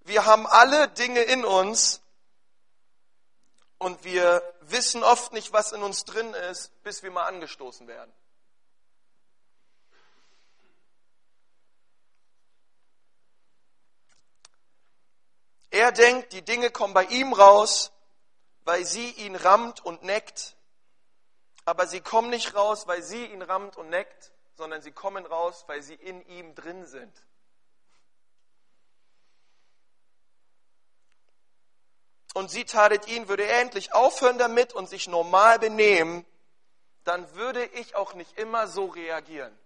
Wir 0.01 0.25
haben 0.25 0.45
alle 0.47 0.87
Dinge 0.89 1.21
in 1.21 1.45
uns 1.45 2.01
und 3.77 4.03
wir 4.03 4.43
wissen 4.61 5.03
oft 5.03 5.33
nicht, 5.33 5.53
was 5.53 5.71
in 5.71 5.81
uns 5.81 6.05
drin 6.05 6.33
ist, 6.51 6.83
bis 6.83 7.01
wir 7.01 7.11
mal 7.11 7.25
angestoßen 7.25 7.87
werden. 7.87 8.11
Er 15.71 15.91
denkt, 15.91 16.33
die 16.33 16.43
Dinge 16.43 16.69
kommen 16.69 16.93
bei 16.93 17.05
ihm 17.05 17.33
raus, 17.33 17.91
weil 18.63 18.85
sie 18.85 19.09
ihn 19.11 19.35
rammt 19.35 19.83
und 19.83 20.03
neckt, 20.03 20.55
aber 21.65 21.87
sie 21.87 22.01
kommen 22.01 22.29
nicht 22.29 22.53
raus, 22.55 22.87
weil 22.87 23.01
sie 23.01 23.25
ihn 23.25 23.41
rammt 23.41 23.77
und 23.77 23.89
neckt, 23.89 24.31
sondern 24.55 24.81
sie 24.81 24.91
kommen 24.91 25.25
raus, 25.25 25.63
weil 25.67 25.81
sie 25.81 25.95
in 25.95 26.21
ihm 26.27 26.53
drin 26.53 26.85
sind. 26.85 27.11
und 32.33 32.49
sie 32.49 32.65
tatet 32.65 33.07
ihn, 33.07 33.27
würde 33.27 33.45
er 33.45 33.61
endlich 33.61 33.93
aufhören 33.93 34.37
damit 34.37 34.73
und 34.73 34.87
sich 34.87 35.07
normal 35.07 35.59
benehmen, 35.59 36.25
dann 37.03 37.33
würde 37.33 37.65
ich 37.65 37.95
auch 37.95 38.13
nicht 38.13 38.37
immer 38.37 38.67
so 38.67 38.85
reagieren. 38.85 39.57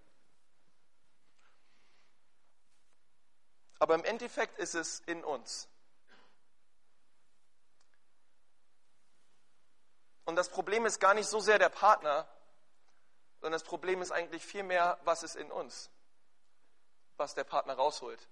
Aber 3.80 3.96
im 3.96 4.06
Endeffekt 4.06 4.58
ist 4.58 4.74
es 4.74 5.02
in 5.06 5.24
uns. 5.24 5.68
Und 10.26 10.36
das 10.36 10.50
Problem 10.50 10.86
ist 10.86 11.00
gar 11.00 11.14
nicht 11.14 11.28
so 11.28 11.40
sehr 11.40 11.60
der 11.60 11.70
Partner, 11.70 12.28
sondern 13.42 13.60
das 13.60 13.64
Problem 13.64 14.02
ist 14.02 14.12
eigentlich 14.12 14.44
vielmehr, 14.44 15.00
was 15.04 15.24
ist 15.24 15.36
in 15.36 15.52
uns, 15.52 15.92
was 17.18 17.36
der 17.36 17.44
Partner 17.44 17.76
rausholt. 17.76 18.28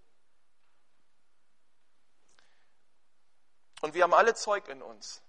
Und 3.81 3.93
wir 3.93 4.03
haben 4.03 4.13
alle 4.13 4.33
Zeug 4.33 4.67
in 4.69 4.81
uns. 4.81 5.21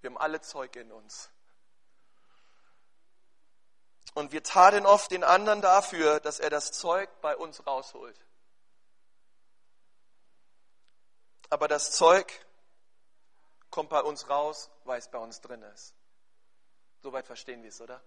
Wir, 0.00 0.10
haben 0.10 0.18
alle 0.18 0.40
Zeug 0.40 0.74
in 0.76 0.90
uns. 0.90 1.30
Und 4.14 4.32
wir 4.32 4.42
taten 4.42 4.86
oft 4.86 5.10
den 5.10 5.22
anderen 5.22 5.60
dafür, 5.60 6.20
dass 6.20 6.40
er 6.40 6.48
das 6.48 6.72
Zeug 6.72 7.10
bei 7.20 7.36
uns 7.36 7.66
rausholt. 7.66 8.18
Aber 11.50 11.68
das 11.68 11.92
Zeug 11.92 12.45
kommt 13.76 13.90
bei 13.90 14.00
uns 14.00 14.30
raus, 14.30 14.70
weil 14.84 14.98
es 14.98 15.08
bei 15.08 15.18
uns 15.18 15.42
drin 15.42 15.60
ist. 15.60 15.94
Soweit 17.02 17.26
verstehen 17.26 17.62
wir 17.62 17.68
es, 17.68 17.78
oder? 17.82 18.02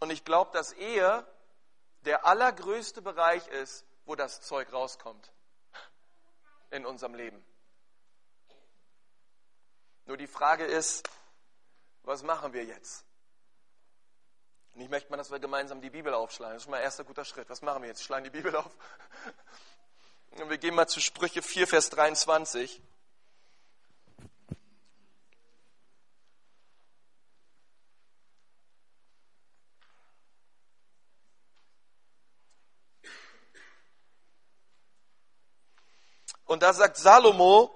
Und 0.00 0.10
ich 0.10 0.24
glaube, 0.24 0.50
dass 0.50 0.72
Ehe 0.72 1.24
der 2.00 2.26
allergrößte 2.26 3.00
Bereich 3.00 3.46
ist, 3.46 3.86
wo 4.06 4.16
das 4.16 4.40
Zeug 4.40 4.72
rauskommt 4.72 5.32
in 6.72 6.84
unserem 6.84 7.14
Leben. 7.14 7.40
Nur 10.04 10.16
die 10.16 10.26
Frage 10.26 10.64
ist, 10.64 11.08
was 12.02 12.24
machen 12.24 12.52
wir 12.52 12.64
jetzt? 12.64 13.04
Und 14.74 14.80
ich 14.80 14.88
möchte 14.88 15.12
mal, 15.12 15.16
dass 15.16 15.30
wir 15.30 15.38
gemeinsam 15.38 15.80
die 15.80 15.90
Bibel 15.90 16.12
aufschlagen. 16.12 16.54
Das 16.54 16.62
ist 16.62 16.64
schon 16.64 16.72
mal 16.72 16.78
ein 16.78 16.82
erster 16.82 17.04
guter 17.04 17.24
Schritt. 17.24 17.48
Was 17.48 17.62
machen 17.62 17.82
wir 17.82 17.88
jetzt? 17.88 18.02
Schlagen 18.02 18.24
die 18.24 18.30
Bibel 18.30 18.56
auf. 18.56 18.76
Wir 20.36 20.58
gehen 20.58 20.74
mal 20.74 20.88
zu 20.88 21.00
Sprüche 21.00 21.42
4, 21.42 21.68
Vers 21.68 21.90
23. 21.90 22.82
Und 36.46 36.64
da 36.64 36.72
sagt 36.72 36.96
Salomo, 36.96 37.72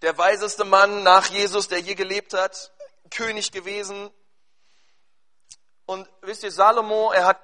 der 0.00 0.16
weiseste 0.16 0.64
Mann 0.64 1.02
nach 1.02 1.26
Jesus, 1.26 1.66
der 1.66 1.80
je 1.80 1.96
gelebt 1.96 2.34
hat, 2.34 2.72
König 3.10 3.50
gewesen. 3.50 4.10
Und 5.86 6.08
wisst 6.20 6.44
ihr, 6.44 6.52
Salomo, 6.52 7.10
er 7.10 7.26
hat 7.26 7.40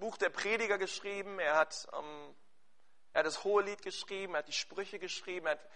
Buch 0.00 0.18
der 0.18 0.28
Prediger 0.28 0.76
geschrieben, 0.76 1.38
er 1.38 1.56
hat, 1.56 1.88
ähm, 1.94 2.36
er 3.12 3.20
hat 3.20 3.26
das 3.26 3.44
Hohelied 3.44 3.82
geschrieben, 3.82 4.34
er 4.34 4.38
hat 4.38 4.48
die 4.48 4.52
Sprüche 4.52 4.98
geschrieben, 4.98 5.46
er 5.46 5.52
hat 5.52 5.66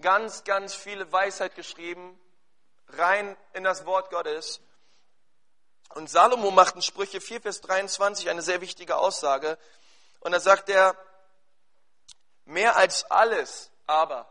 ganz, 0.00 0.44
ganz 0.44 0.74
viele 0.74 1.10
Weisheit 1.12 1.54
geschrieben, 1.54 2.18
rein 2.88 3.36
in 3.52 3.64
das 3.64 3.84
Wort 3.86 4.10
Gottes. 4.10 4.60
Und 5.94 6.10
Salomo 6.10 6.50
macht 6.50 6.74
in 6.74 6.82
Sprüche 6.82 7.20
4, 7.20 7.42
Vers 7.42 7.60
23 7.62 8.28
eine 8.28 8.42
sehr 8.42 8.60
wichtige 8.60 8.96
Aussage. 8.96 9.58
Und 10.20 10.32
da 10.32 10.40
sagt 10.40 10.68
er, 10.68 10.96
Mehr 12.44 12.76
als 12.76 13.04
alles 13.10 13.70
aber 13.88 14.26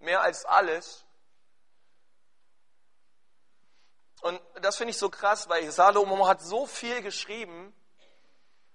mehr 0.00 0.22
als 0.22 0.44
alles. 0.44 1.04
Und 4.22 4.40
das 4.60 4.76
finde 4.76 4.90
ich 4.90 4.98
so 4.98 5.08
krass, 5.08 5.48
weil 5.48 5.70
Salomo 5.70 6.26
hat 6.26 6.42
so 6.42 6.66
viel 6.66 7.00
geschrieben, 7.02 7.74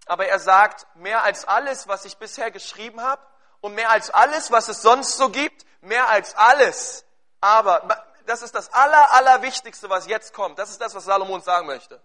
aber 0.06 0.28
er 0.28 0.40
sagt, 0.40 0.86
mehr 0.96 1.24
als 1.24 1.46
alles, 1.46 1.88
was 1.88 2.06
ich 2.06 2.18
bisher 2.18 2.52
geschrieben 2.52 3.02
habe 3.02 3.22
und 3.62 3.74
mehr 3.74 3.90
als 3.90 4.10
alles, 4.10 4.52
was 4.52 4.68
es 4.68 4.82
sonst 4.82 5.18
so 5.18 5.30
gibt, 5.30 5.66
mehr 5.82 6.10
als 6.10 6.36
alles. 6.36 7.06
Aber 7.42 8.06
das 8.26 8.42
ist 8.42 8.56
das 8.56 8.72
Aller, 8.74 9.12
Allerwichtigste, 9.14 9.90
was 9.90 10.08
jetzt 10.08 10.34
kommt. 10.34 10.60
Das 10.60 10.70
ist 10.70 10.82
das, 10.82 10.94
was 10.96 11.06
Salomo 11.06 11.36
uns 11.36 11.46
sagen 11.46 11.68
möchte. 11.68 12.02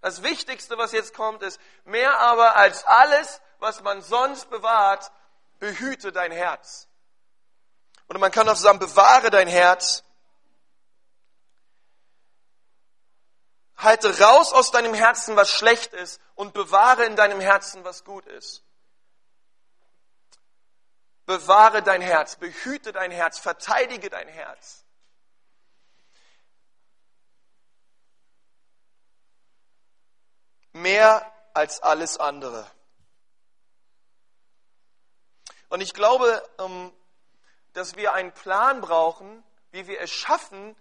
Das 0.00 0.22
Wichtigste, 0.22 0.78
was 0.78 0.92
jetzt 0.92 1.14
kommt, 1.14 1.42
ist, 1.42 1.60
mehr 1.84 2.18
aber 2.18 2.56
als 2.56 2.84
alles, 2.86 3.40
was 3.58 3.82
man 3.82 4.02
sonst 4.02 4.50
bewahrt, 4.50 5.10
behüte 5.58 6.12
dein 6.12 6.30
Herz. 6.30 6.86
Und 8.06 8.20
man 8.20 8.30
kann 8.30 8.48
auch 8.48 8.56
sagen, 8.56 8.78
bewahre 8.78 9.30
dein 9.30 9.48
Herz. 9.48 10.04
Halte 13.76 14.18
raus 14.20 14.52
aus 14.52 14.70
deinem 14.70 14.94
Herzen, 14.94 15.36
was 15.36 15.50
schlecht 15.50 15.92
ist, 15.92 16.20
und 16.34 16.54
bewahre 16.54 17.04
in 17.04 17.16
deinem 17.16 17.40
Herzen, 17.40 17.84
was 17.84 18.04
gut 18.04 18.26
ist. 18.26 18.62
Bewahre 21.26 21.82
dein 21.82 22.00
Herz, 22.00 22.36
behüte 22.36 22.92
dein 22.92 23.10
Herz, 23.10 23.38
verteidige 23.38 24.08
dein 24.08 24.28
Herz. 24.28 24.84
Mehr 30.72 31.32
als 31.52 31.82
alles 31.82 32.18
andere. 32.18 32.70
Und 35.68 35.80
ich 35.80 35.94
glaube, 35.94 36.42
ähm, 36.58 36.92
dass 37.72 37.96
wir 37.96 38.12
einen 38.12 38.32
Plan 38.32 38.80
brauchen, 38.80 39.42
wie 39.70 39.86
wir 39.86 40.00
es 40.00 40.10
schaffen, 40.10 40.76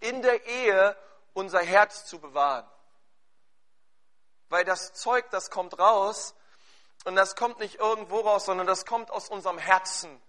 in 0.00 0.22
der 0.22 0.44
Ehe 0.44 0.96
unser 1.34 1.60
Herz 1.60 2.06
zu 2.06 2.18
bewahren. 2.18 2.66
Weil 4.48 4.64
das 4.64 4.94
Zeug, 4.94 5.28
das 5.30 5.50
kommt 5.50 5.78
raus, 5.78 6.34
und 7.04 7.16
das 7.16 7.36
kommt 7.36 7.58
nicht 7.58 7.76
irgendwo 7.76 8.20
raus, 8.20 8.46
sondern 8.46 8.66
das 8.66 8.86
kommt 8.86 9.10
aus 9.10 9.28
unserem 9.28 9.58
Herzen. 9.58 10.20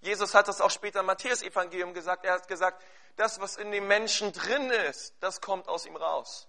Jesus 0.00 0.34
hat 0.34 0.48
das 0.48 0.60
auch 0.60 0.70
später 0.70 1.00
im 1.00 1.06
Matthäus-Evangelium 1.06 1.92
gesagt. 1.92 2.24
Er 2.24 2.34
hat 2.34 2.48
gesagt, 2.48 2.82
das, 3.16 3.40
was 3.40 3.56
in 3.56 3.70
dem 3.70 3.86
Menschen 3.86 4.32
drin 4.32 4.70
ist, 4.70 5.14
das 5.20 5.40
kommt 5.40 5.68
aus 5.68 5.84
ihm 5.84 5.96
raus. 5.96 6.48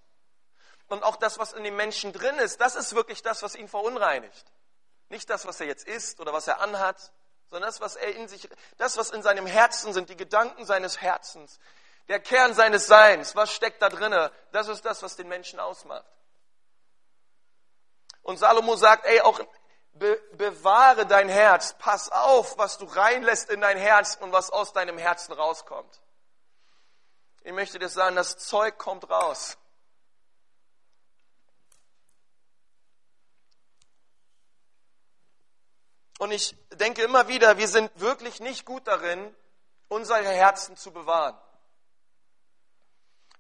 Und 0.88 1.04
auch 1.04 1.18
das, 1.18 1.40
was 1.40 1.54
in 1.54 1.64
dem 1.64 1.76
Menschen 1.76 2.14
drin 2.14 2.36
ist, 2.38 2.62
das 2.62 2.76
ist 2.76 2.96
wirklich 2.96 3.22
das, 3.22 3.44
was 3.44 3.56
ihn 3.56 3.68
verunreinigt. 3.68 4.46
Nicht 5.10 5.30
das, 5.30 5.46
was 5.46 5.60
er 5.60 5.68
jetzt 5.68 5.88
isst 5.88 6.20
oder 6.20 6.34
was 6.34 6.48
er 6.48 6.62
anhat, 6.62 7.12
sondern 7.50 7.68
das, 7.68 7.82
was 7.82 7.96
er 7.96 8.16
in 8.16 8.28
sich, 8.28 8.50
das, 8.78 8.98
was 8.98 9.12
in 9.12 9.22
seinem 9.22 9.46
Herzen 9.46 9.94
sind, 9.94 10.10
die 10.10 10.18
Gedanken 10.18 10.66
seines 10.66 11.02
Herzens, 11.02 11.60
der 12.08 12.20
Kern 12.20 12.54
seines 12.54 12.88
Seins, 12.88 13.36
was 13.36 13.52
steckt 13.52 13.82
da 13.82 13.90
drinne? 13.90 14.32
Das 14.52 14.68
ist 14.68 14.84
das, 14.84 15.02
was 15.04 15.16
den 15.16 15.28
Menschen 15.28 15.60
ausmacht. 15.60 16.06
Und 18.22 18.38
Salomo 18.38 18.76
sagt, 18.76 19.06
ey, 19.06 19.22
auch 19.22 19.40
be 19.94 20.20
bewahre 20.34 21.06
dein 21.06 21.30
Herz, 21.30 21.76
pass 21.78 22.12
auf, 22.12 22.58
was 22.58 22.78
du 22.78 22.86
reinlässt 22.86 23.50
in 23.50 23.62
dein 23.62 23.78
Herz 23.78 24.18
und 24.20 24.32
was 24.32 24.50
aus 24.50 24.74
deinem 24.74 24.98
Herzen 24.98 25.34
rauskommt. 25.34 26.02
Ich 27.44 27.54
möchte 27.54 27.78
dir 27.80 27.90
sagen, 27.90 28.16
das 28.16 28.38
Zeug 28.38 28.78
kommt 28.78 29.10
raus. 29.10 29.58
Und 36.20 36.32
ich 36.32 36.56
denke 36.72 37.04
immer 37.04 37.28
wieder, 37.28 37.58
wir 37.58 37.68
sind 37.68 37.92
wirklich 38.00 38.40
nicht 38.40 38.66
gut 38.66 38.88
darin, 38.88 39.36
unsere 39.90 40.24
Herzen 40.24 40.78
zu 40.78 40.92
bewahren. 40.92 41.38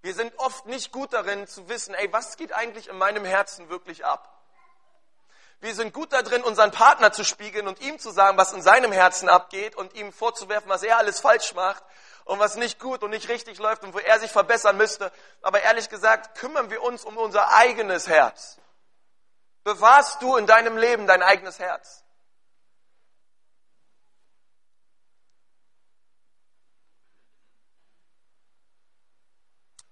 Wir 0.03 0.13
sind 0.13 0.37
oft 0.37 0.65
nicht 0.65 0.91
gut 0.91 1.13
darin 1.13 1.47
zu 1.47 1.69
wissen, 1.69 1.93
ey, 1.93 2.11
was 2.11 2.35
geht 2.35 2.53
eigentlich 2.53 2.89
in 2.89 2.97
meinem 2.97 3.23
Herzen 3.23 3.69
wirklich 3.69 4.05
ab? 4.05 4.29
Wir 5.61 5.73
sind 5.73 5.93
gut 5.93 6.11
darin, 6.11 6.43
unseren 6.43 6.71
Partner 6.71 7.13
zu 7.13 7.23
spiegeln 7.23 7.69
und 7.69 7.79
ihm 7.79 7.97
zu 7.97 8.11
sagen, 8.11 8.37
was 8.37 8.51
in 8.51 8.61
seinem 8.61 8.91
Herzen 8.91 9.29
abgeht 9.29 9.77
und 9.77 9.93
ihm 9.93 10.11
vorzuwerfen, 10.11 10.69
was 10.69 10.83
er 10.83 10.97
alles 10.97 11.21
falsch 11.21 11.53
macht 11.53 11.81
und 12.25 12.37
was 12.37 12.57
nicht 12.57 12.79
gut 12.79 13.01
und 13.01 13.11
nicht 13.11 13.29
richtig 13.29 13.59
läuft 13.59 13.83
und 13.83 13.93
wo 13.93 13.99
er 13.99 14.19
sich 14.19 14.29
verbessern 14.29 14.75
müsste. 14.75 15.09
Aber 15.41 15.61
ehrlich 15.61 15.87
gesagt, 15.87 16.37
kümmern 16.37 16.69
wir 16.69 16.83
uns 16.83 17.05
um 17.05 17.15
unser 17.15 17.53
eigenes 17.53 18.09
Herz. 18.09 18.57
Bewahrst 19.63 20.21
du 20.21 20.35
in 20.35 20.47
deinem 20.47 20.75
Leben 20.75 21.07
dein 21.07 21.23
eigenes 21.23 21.59
Herz? 21.59 22.02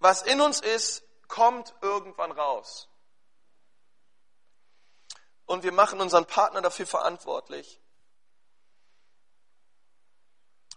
Was 0.02 0.24
in 0.24 0.42
uns 0.42 0.60
ist, 0.60 1.04
kommt 1.28 1.76
irgendwann 1.82 2.32
raus 2.32 2.90
und 5.46 5.62
wir 5.62 5.72
machen 5.72 6.02
unseren 6.02 6.26
Partner 6.26 6.62
dafür 6.62 6.88
verantwortlich. 6.88 7.80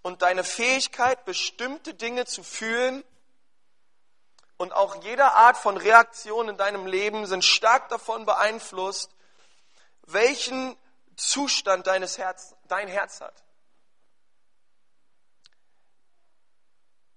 Und 0.02 0.20
deine 0.20 0.44
Fähigkeit, 0.44 1.24
bestimmte 1.24 1.94
Dinge 1.94 2.26
zu 2.26 2.42
fühlen 2.42 3.02
und 4.58 4.74
auch 4.74 5.02
jede 5.02 5.32
Art 5.32 5.56
von 5.56 5.78
Reaktion 5.78 6.50
in 6.50 6.58
deinem 6.58 6.86
Leben 6.86 7.24
sind 7.26 7.44
stark 7.46 7.88
davon 7.88 8.26
beeinflusst, 8.26 9.10
welchen 10.02 10.76
Zustand 11.16 11.86
deines 11.86 12.18
Herz, 12.18 12.54
dein 12.68 12.88
Herz 12.88 13.22
hat. 13.22 13.42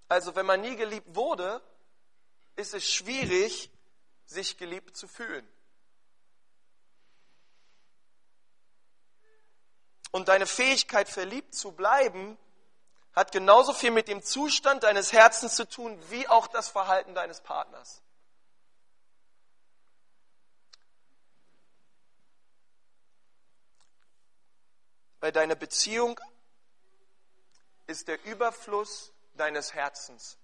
Also 0.07 0.37
wenn 0.37 0.45
man 0.45 0.61
nie 0.61 0.77
geliebt 0.77 1.13
wurde, 1.13 1.61
ist 2.57 2.73
es 2.73 2.91
schwierig, 2.91 3.71
sich 4.25 4.57
geliebt 4.57 4.97
zu 4.97 5.07
fühlen. 5.07 5.47
Und 10.11 10.27
deine 10.27 10.47
Fähigkeit, 10.47 11.07
verliebt 11.07 11.53
zu 11.53 11.71
bleiben, 11.71 12.37
hat 13.13 13.31
genauso 13.31 13.73
viel 13.73 13.91
mit 13.91 14.07
dem 14.07 14.23
Zustand 14.23 14.83
deines 14.83 15.11
Herzens 15.11 15.55
zu 15.55 15.67
tun, 15.67 15.97
wie 16.09 16.27
auch 16.27 16.47
das 16.47 16.67
Verhalten 16.67 17.13
deines 17.13 17.41
Partners. 17.41 18.01
Weil 25.19 25.31
deine 25.31 25.55
Beziehung 25.55 26.19
ist 27.85 28.07
der 28.07 28.23
Überfluss 28.25 29.11
deines 29.35 29.73
Herzens. 29.73 30.37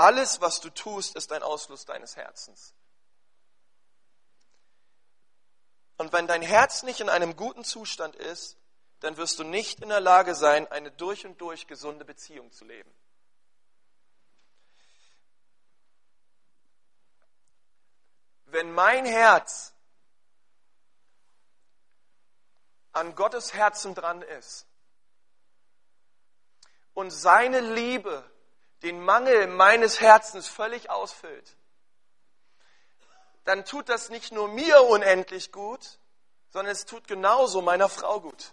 Alles, 0.00 0.40
was 0.40 0.62
du 0.62 0.70
tust, 0.70 1.14
ist 1.14 1.30
ein 1.30 1.42
Ausfluss 1.42 1.84
deines 1.84 2.16
Herzens. 2.16 2.74
Und 5.98 6.14
wenn 6.14 6.26
dein 6.26 6.40
Herz 6.40 6.84
nicht 6.84 7.00
in 7.00 7.10
einem 7.10 7.36
guten 7.36 7.64
Zustand 7.64 8.16
ist, 8.16 8.56
dann 9.00 9.18
wirst 9.18 9.38
du 9.38 9.44
nicht 9.44 9.80
in 9.80 9.90
der 9.90 10.00
Lage 10.00 10.34
sein, 10.34 10.66
eine 10.68 10.90
durch 10.90 11.26
und 11.26 11.38
durch 11.42 11.66
gesunde 11.66 12.06
Beziehung 12.06 12.50
zu 12.50 12.64
leben. 12.64 12.90
Wenn 18.46 18.72
mein 18.72 19.04
Herz 19.04 19.74
an 22.92 23.14
Gottes 23.14 23.52
Herzen 23.52 23.94
dran 23.94 24.22
ist 24.22 24.66
und 26.94 27.10
seine 27.10 27.60
Liebe 27.60 28.24
den 28.82 29.04
Mangel 29.04 29.46
meines 29.46 30.00
Herzens 30.00 30.48
völlig 30.48 30.90
ausfüllt, 30.90 31.56
dann 33.44 33.64
tut 33.64 33.88
das 33.88 34.10
nicht 34.10 34.32
nur 34.32 34.48
mir 34.48 34.82
unendlich 34.82 35.52
gut, 35.52 35.98
sondern 36.50 36.72
es 36.72 36.84
tut 36.84 37.06
genauso 37.06 37.62
meiner 37.62 37.88
Frau 37.88 38.20
gut. 38.20 38.52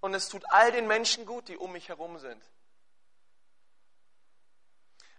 Und 0.00 0.14
es 0.14 0.28
tut 0.28 0.44
all 0.48 0.72
den 0.72 0.86
Menschen 0.86 1.26
gut, 1.26 1.48
die 1.48 1.56
um 1.56 1.72
mich 1.72 1.88
herum 1.88 2.18
sind. 2.18 2.42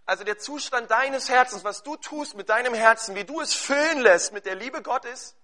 Also 0.04 0.24
der 0.24 0.38
Zustand 0.38 0.90
deines 0.90 1.28
Herzens, 1.28 1.62
was 1.62 1.82
du 1.82 1.96
tust 1.96 2.34
mit 2.34 2.48
deinem 2.48 2.74
Herzen, 2.74 3.14
wie 3.14 3.24
du 3.24 3.40
es 3.40 3.54
füllen 3.54 4.00
lässt 4.00 4.32
mit 4.32 4.46
der 4.46 4.56
Liebe 4.56 4.82
Gottes 4.82 5.36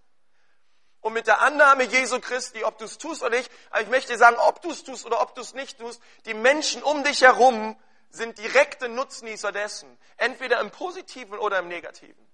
und 1.01 1.13
mit 1.13 1.29
der 1.29 1.41
Annahme 1.41 1.85
Jesu 1.85 2.19
Christi, 2.21 2.65
ob 2.65 2.79
du 2.79 2.85
es 2.85 2.99
tust 2.99 3.23
oder 3.23 3.37
nicht. 3.37 3.51
Aber 3.71 3.83
ich 3.83 3.89
möchte 3.89 4.13
dir 4.13 4.19
sagen, 4.19 4.37
ob 4.39 4.61
du 4.61 4.71
es 4.71 4.83
tust 4.83 5.07
oder 5.07 5.21
ob 5.21 5.35
du 5.37 5.43
es 5.43 5.55
nicht 5.55 5.79
tust, 5.79 6.03
die 6.27 6.35
Menschen 6.35 6.83
um 6.83 7.05
dich 7.05 7.23
herum 7.23 7.81
sind 8.11 8.39
direkte 8.39 8.89
Nutznießer 8.89 9.53
dessen. 9.53 9.99
Entweder 10.17 10.61
im 10.61 10.71
Positiven 10.71 11.39
oder 11.39 11.59
im 11.59 11.69
Negativen. 11.69 12.29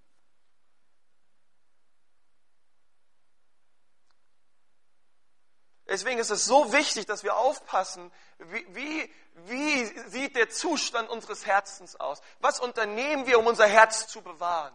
Deswegen 5.86 6.18
ist 6.18 6.30
es 6.30 6.46
so 6.46 6.72
wichtig, 6.72 7.06
dass 7.06 7.22
wir 7.22 7.36
aufpassen, 7.36 8.10
wie, 8.38 8.66
wie, 8.74 9.14
wie 9.46 9.84
sieht 10.08 10.34
der 10.34 10.48
Zustand 10.48 11.10
unseres 11.10 11.44
Herzens 11.44 11.96
aus? 11.96 12.20
Was 12.40 12.58
unternehmen 12.58 13.26
wir, 13.26 13.38
um 13.38 13.46
unser 13.46 13.66
Herz 13.66 14.08
zu 14.08 14.22
bewahren? 14.22 14.74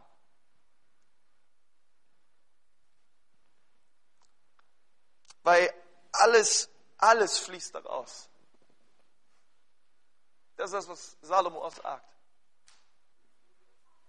Weil 5.44 5.74
alles, 6.12 6.70
alles 6.98 7.40
fließt 7.40 7.74
daraus. 7.74 8.30
Das 10.60 10.74
ist 10.74 10.74
das, 10.74 10.88
was 10.90 11.18
Salomo 11.22 11.64
auch 11.64 11.74
sagt. 11.74 12.06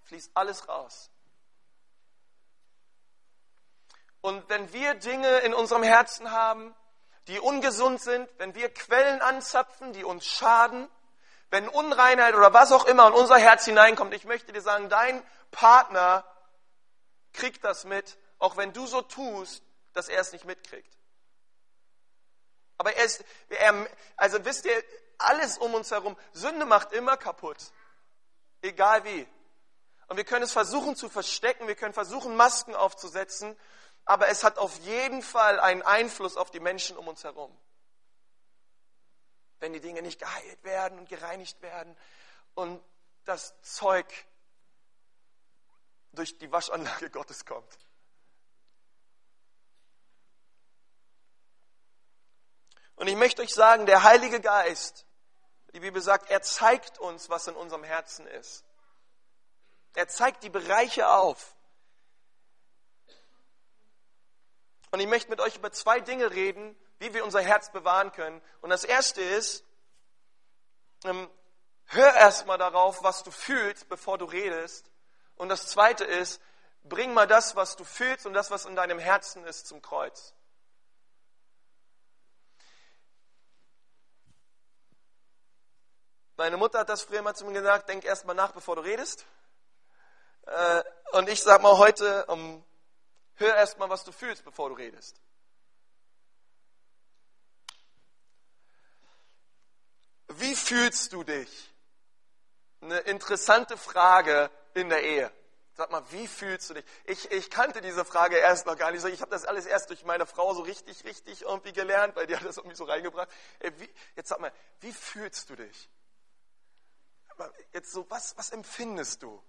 Fließt 0.07 0.33
alles 0.35 0.69
raus. 0.69 1.09
Und 4.21 4.49
wenn 4.49 4.73
wir 4.73 4.95
Dinge 4.95 5.39
in 5.39 5.55
unserem 5.55 5.85
Herzen 5.85 6.33
haben, 6.33 6.75
die 7.29 7.39
ungesund 7.39 8.03
sind, 8.03 8.29
wenn 8.39 8.57
wir 8.57 8.69
Quellen 8.75 9.23
anzapfen, 9.23 9.93
die 9.93 10.03
uns 10.03 10.27
schaden, 10.27 10.91
wenn 11.51 11.69
Unreinheit 11.69 12.35
oder 12.35 12.53
was 12.53 12.73
auch 12.73 12.85
immer 12.87 13.07
in 13.07 13.15
unser 13.15 13.39
Herz 13.39 13.65
hineinkommt, 13.65 14.13
ich 14.13 14.25
möchte 14.25 14.53
dir 14.53 14.61
sagen, 14.61 14.89
dein 14.89 15.23
Partner 15.53 16.25
kriegt 17.33 17.63
das 17.63 17.85
mit, 17.85 18.19
auch 18.41 18.57
wenn 18.57 18.73
du 18.73 18.89
so 18.89 19.03
tust, 19.03 19.63
dass 19.93 20.09
er 20.09 20.21
es 20.21 20.33
nicht 20.33 20.47
mitkriegt. 20.47 20.99
Aber 22.77 22.93
er 22.97 23.05
ist, 23.05 23.25
er, 23.51 23.89
also 24.17 24.45
wisst 24.45 24.65
ihr, 24.65 24.83
alles 25.21 25.59
um 25.59 25.75
uns 25.75 25.91
herum, 25.91 26.17
Sünde 26.33 26.67
macht 26.67 26.93
immer 26.93 27.17
kaputt. 27.17 27.59
Egal 28.63 29.05
wie. 29.05 29.27
Und 30.09 30.17
wir 30.17 30.25
können 30.25 30.43
es 30.43 30.53
versuchen 30.53 30.97
zu 30.97 31.09
verstecken, 31.09 31.69
wir 31.69 31.77
können 31.77 31.95
versuchen, 31.95 32.37
Masken 32.37 32.75
aufzusetzen, 32.75 33.57
aber 34.05 34.29
es 34.29 34.43
hat 34.43 34.59
auf 34.59 34.77
jeden 34.81 35.23
Fall 35.23 35.61
einen 35.61 35.83
Einfluss 35.83 36.37
auf 36.37 36.51
die 36.51 36.61
Menschen 36.61 36.97
um 36.97 37.07
uns 37.07 37.23
herum. 37.23 37.57
Wenn 39.61 39.73
die 39.73 39.81
Dinge 39.81 40.03
nicht 40.03 40.19
geheilt 40.19 40.65
werden 40.65 40.99
und 40.99 41.09
gereinigt 41.09 41.63
werden 41.63 41.97
und 42.55 42.83
das 43.25 43.55
Zeug 43.63 44.07
durch 46.13 46.39
die 46.39 46.51
Waschanlage 46.51 47.11
Gottes 47.13 47.45
kommt. 47.45 47.79
Und 52.97 53.07
ich 53.07 53.17
möchte 53.17 53.43
euch 53.43 53.55
sagen, 53.55 53.87
der 53.87 54.03
Heilige 54.03 54.41
Geist, 54.41 55.07
die 55.73 55.81
Bibel 55.81 56.03
sagt, 56.03 56.31
er 56.31 56.43
zeigt 56.43 56.99
uns, 56.99 57.31
was 57.31 57.47
in 57.47 57.55
unserem 57.55 57.85
Herzen 57.85 58.27
ist. 58.27 58.65
Er 59.95 60.09
zeigt 60.09 60.43
die 60.43 60.51
Bereiche 60.51 61.09
auf. 61.09 61.55
Und 64.91 65.01
ich 65.01 65.07
möchte 65.07 65.31
mit 65.31 65.41
euch 65.41 65.57
über 65.57 65.71
zwei 65.71 66.01
Dinge 66.01 66.31
reden, 66.33 66.77
wie 66.99 67.15
wir 67.15 67.25
unser 67.25 67.41
Herz 67.41 67.71
bewahren 67.71 68.13
können. 68.13 68.43
Und 68.61 68.71
das 68.71 68.85
erste 68.85 69.23
ist, 69.23 69.65
ähm, 71.05 71.31
hör 71.87 72.15
erstmal 72.15 72.59
darauf, 72.59 73.03
was 73.03 73.23
du 73.23 73.31
fühlst, 73.31 73.89
bevor 73.89 74.19
du 74.19 74.25
redest. 74.25 74.91
Und 75.37 75.49
das 75.49 75.69
zweite 75.69 76.05
ist, 76.05 76.41
bring 76.83 77.15
mal 77.15 77.27
das, 77.27 77.57
was 77.57 77.77
du 77.77 77.85
fühlst 77.85 78.27
und 78.27 78.35
das, 78.35 78.51
was 78.51 78.65
in 78.65 78.77
deinem 78.77 78.99
Herzen 78.99 79.45
ist, 79.45 79.67
zum 79.67 79.81
Kreuz. 79.81 80.35
Meine 86.41 86.57
Mutter 86.57 86.79
hat 86.79 86.89
das 86.89 87.03
früher 87.03 87.21
mal 87.21 87.35
zu 87.35 87.45
mir 87.45 87.53
gesagt, 87.53 87.91
denk 87.91 88.03
erst 88.03 88.25
mal 88.25 88.33
nach, 88.33 88.53
bevor 88.53 88.75
du 88.75 88.81
redest. 88.81 89.27
Äh, 90.47 90.83
und 91.13 91.29
ich 91.29 91.43
sage 91.43 91.63
mal 91.63 91.77
heute, 91.77 92.25
hör 93.35 93.57
erst 93.57 93.79
mal, 93.79 93.91
was 93.91 94.05
du 94.05 94.11
fühlst, 94.11 94.43
bevor 94.43 94.71
du 94.71 94.75
redest. 94.75 95.21
Wie 100.29 100.57
fühlst 100.57 101.13
du 101.13 101.25
dich? 101.25 101.75
Eine 102.81 103.01
interessante 103.01 103.77
Frage 103.77 104.51
in 104.73 104.89
der 104.89 105.03
Ehe. 105.03 105.31
Sag 105.75 105.91
mal, 105.91 106.11
wie 106.11 106.27
fühlst 106.27 106.71
du 106.71 106.75
dich? 106.75 106.87
Ich, 107.05 107.31
ich 107.33 107.51
kannte 107.51 107.83
diese 107.83 108.07
Frage 108.07 108.39
erst 108.39 108.65
noch 108.65 108.79
gar 108.79 108.91
nicht. 108.93 109.05
Ich 109.05 109.21
habe 109.21 109.31
das 109.31 109.45
alles 109.45 109.67
erst 109.67 109.91
durch 109.91 110.07
meine 110.07 110.25
Frau 110.25 110.55
so 110.55 110.63
richtig, 110.63 111.05
richtig 111.05 111.43
irgendwie 111.43 111.75
gelernt, 111.75 112.17
weil 112.17 112.27
die 112.27 112.35
hat 112.35 112.47
das 112.47 112.57
irgendwie 112.57 112.77
so 112.77 112.85
reingebracht. 112.85 113.29
Ey, 113.59 113.79
wie, 113.79 113.95
jetzt 114.17 114.31
sag 114.31 114.41
mal, 114.41 114.53
wie 114.81 114.93
fühlst 114.95 115.51
du 115.51 115.57
dich? 115.57 115.91
Jetzt 117.73 117.93
so, 117.93 118.07
was, 118.11 118.37
was 118.37 118.51
empfindest 118.51 119.23
du? 119.23 119.43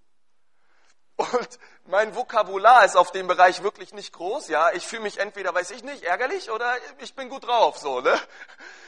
Und 1.15 1.59
mein 1.85 2.15
Vokabular 2.15 2.85
ist 2.85 2.95
auf 2.95 3.11
dem 3.11 3.27
Bereich 3.27 3.61
wirklich 3.61 3.93
nicht 3.93 4.13
groß, 4.13 4.47
ja. 4.47 4.71
Ich 4.71 4.87
fühle 4.87 5.03
mich 5.03 5.19
entweder, 5.19 5.53
weiß 5.53 5.71
ich 5.71 5.83
nicht, 5.83 6.03
ärgerlich 6.03 6.49
oder 6.49 6.75
ich 6.99 7.15
bin 7.15 7.29
gut 7.29 7.45
drauf, 7.45 7.77
so, 7.77 8.01
ne? 8.01 8.19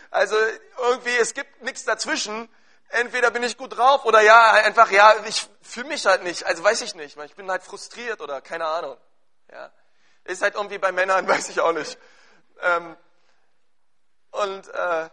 Also 0.10 0.36
irgendwie, 0.78 1.16
es 1.18 1.34
gibt 1.34 1.62
nichts 1.63 1.86
dazwischen. 1.86 2.50
Entweder 2.89 3.32
bin 3.32 3.42
ich 3.44 3.58
gut 3.58 3.76
drauf 3.76 4.06
oder 4.06 4.22
ja, 4.22 4.52
einfach, 4.52 4.92
ja, 4.92 5.16
ich 5.26 5.48
fühle 5.62 5.88
mich 5.88 6.06
halt 6.06 6.24
nicht. 6.24 6.46
Also 6.46 6.63
weiß 6.63 6.82
ich 6.82 6.94
nicht. 6.94 7.18
Ich 7.18 7.36
bin 7.36 7.50
halt 7.50 7.63
frustriert 7.63 8.22
oder 8.22 8.42
keine 8.42 8.68
Ahnung. 8.68 8.98
Ja. 9.52 9.72
Ist 10.24 10.42
halt 10.42 10.56
irgendwie 10.56 10.78
bei 10.78 10.92
Männern, 10.92 11.28
weiß 11.28 11.50
ich 11.50 11.60
auch 11.60 11.74
nicht. 11.74 11.98
Ähm, 12.62 12.96
und 14.32 14.68
äh, 14.70 15.10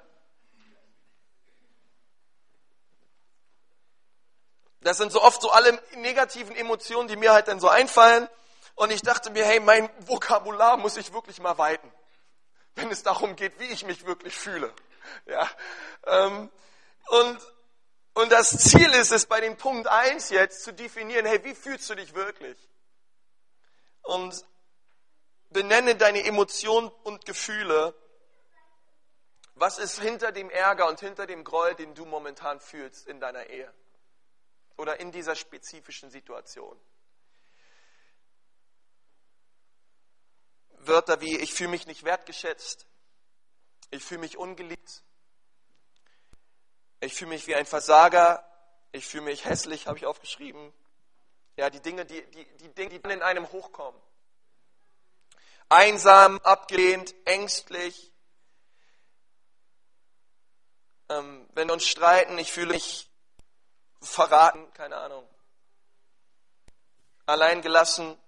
Das 4.81 4.97
sind 4.97 5.13
so 5.13 5.23
oft 5.23 5.43
so 5.43 5.51
alle 5.51 5.81
negativen 5.97 6.57
Emotionen, 6.57 7.09
die 7.09 7.17
mir 7.17 7.33
halt 7.33 7.49
dann 7.49 7.61
so 7.61 7.69
einfallen. 7.69 8.29
Und 8.75 8.91
ich 8.91 9.03
dachte 9.03 9.31
mir, 9.31 9.45
hey, 9.45 9.61
mein 9.61 9.91
Vokabular 10.07 10.77
muss 10.79 10.97
ich 10.97 11.13
wirklich 11.13 11.39
mal 11.41 11.59
weiten, 11.59 11.93
wenn 12.77 12.91
es 12.91 13.03
darum 13.03 13.37
geht, 13.37 13.59
wie 13.59 13.67
ich 13.67 13.85
mich 13.85 14.07
wirklich 14.07 14.35
fühle. 14.35 14.73
Ja, 15.27 15.49
ähm, 16.07 16.51
und, 17.09 17.39
und 18.15 18.33
das 18.33 18.57
Ziel 18.57 18.91
ist 18.93 19.13
es 19.13 19.27
bei 19.27 19.41
den 19.41 19.57
Punkt 19.57 19.89
1 19.89 20.31
jetzt 20.31 20.63
zu 20.63 20.73
definieren, 20.73 21.27
hey, 21.27 21.43
wie 21.45 21.55
fühlst 21.55 21.91
du 21.91 21.95
dich 21.95 22.15
wirklich? 22.15 22.57
Und 24.03 24.45
benenne 25.51 25.97
deine 25.97 26.25
Emotionen 26.25 26.89
und 27.03 27.27
Gefühle. 27.27 27.95
Was 29.55 29.79
ist 29.79 30.01
hinter 30.01 30.33
dem 30.33 30.49
Ärger 30.49 30.87
und 30.89 31.01
hinter 31.01 31.27
dem 31.27 31.45
Groll, 31.45 31.75
den 31.75 31.95
du 31.95 32.07
momentan 32.07 32.61
fühlst 32.61 33.07
in 33.07 33.21
deiner 33.21 33.47
Ehe? 33.47 33.71
Oder 34.81 34.99
in 34.99 35.13
dieser 35.13 35.37
spezifischen 35.37 36.11
Situation. 36.11 36.81
Wörter 40.79 41.21
wie 41.21 41.37
ich 41.37 41.53
fühle 41.53 41.69
mich 41.69 41.87
nicht 41.87 42.05
wertgeschätzt, 42.05 42.87
ich 43.91 44.03
fühle 44.03 44.21
mich 44.21 44.39
ungeliebt, 44.39 45.03
ich 47.01 47.13
fühle 47.15 47.29
mich 47.31 47.47
wie 47.47 47.55
ein 47.55 47.67
Versager, 47.67 48.43
ich 48.93 49.07
fühle 49.07 49.25
mich 49.25 49.45
hässlich, 49.45 49.87
habe 49.87 49.99
ich 49.99 50.07
aufgeschrieben. 50.07 50.73
Ja, 51.57 51.69
die 51.69 51.81
Dinge, 51.81 52.07
die, 52.07 52.25
die, 52.31 52.45
die 52.57 52.75
Dinge, 52.75 52.99
die 52.99 53.11
in 53.11 53.23
einem 53.23 53.53
hochkommen. 53.53 54.01
Einsam, 55.69 56.39
abgelehnt, 56.39 57.15
ängstlich. 57.27 58.13
Ähm, 61.11 61.47
wenn 61.53 61.69
wir 61.69 61.75
uns 61.75 61.87
streiten, 61.87 62.39
ich 62.39 62.51
fühle 62.51 62.73
mich 62.73 63.10
verraten, 64.01 64.73
keine 64.73 64.97
Ahnung. 64.97 65.29
Allein 67.27 67.63
gelassen. 67.63 68.19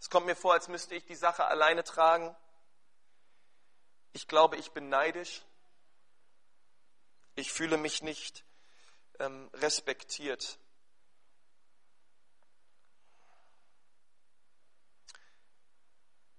Es 0.00 0.10
kommt 0.10 0.26
mir 0.26 0.36
vor, 0.36 0.52
als 0.52 0.68
müsste 0.68 0.94
ich 0.94 1.04
die 1.06 1.14
Sache 1.14 1.44
alleine 1.44 1.84
tragen. 1.84 2.34
Ich 4.12 4.26
glaube, 4.28 4.56
ich 4.56 4.72
bin 4.72 4.88
neidisch. 4.88 5.42
Ich 7.36 7.52
fühle 7.52 7.76
mich 7.76 8.02
nicht 8.02 8.44
ähm, 9.18 9.50
respektiert. 9.54 10.58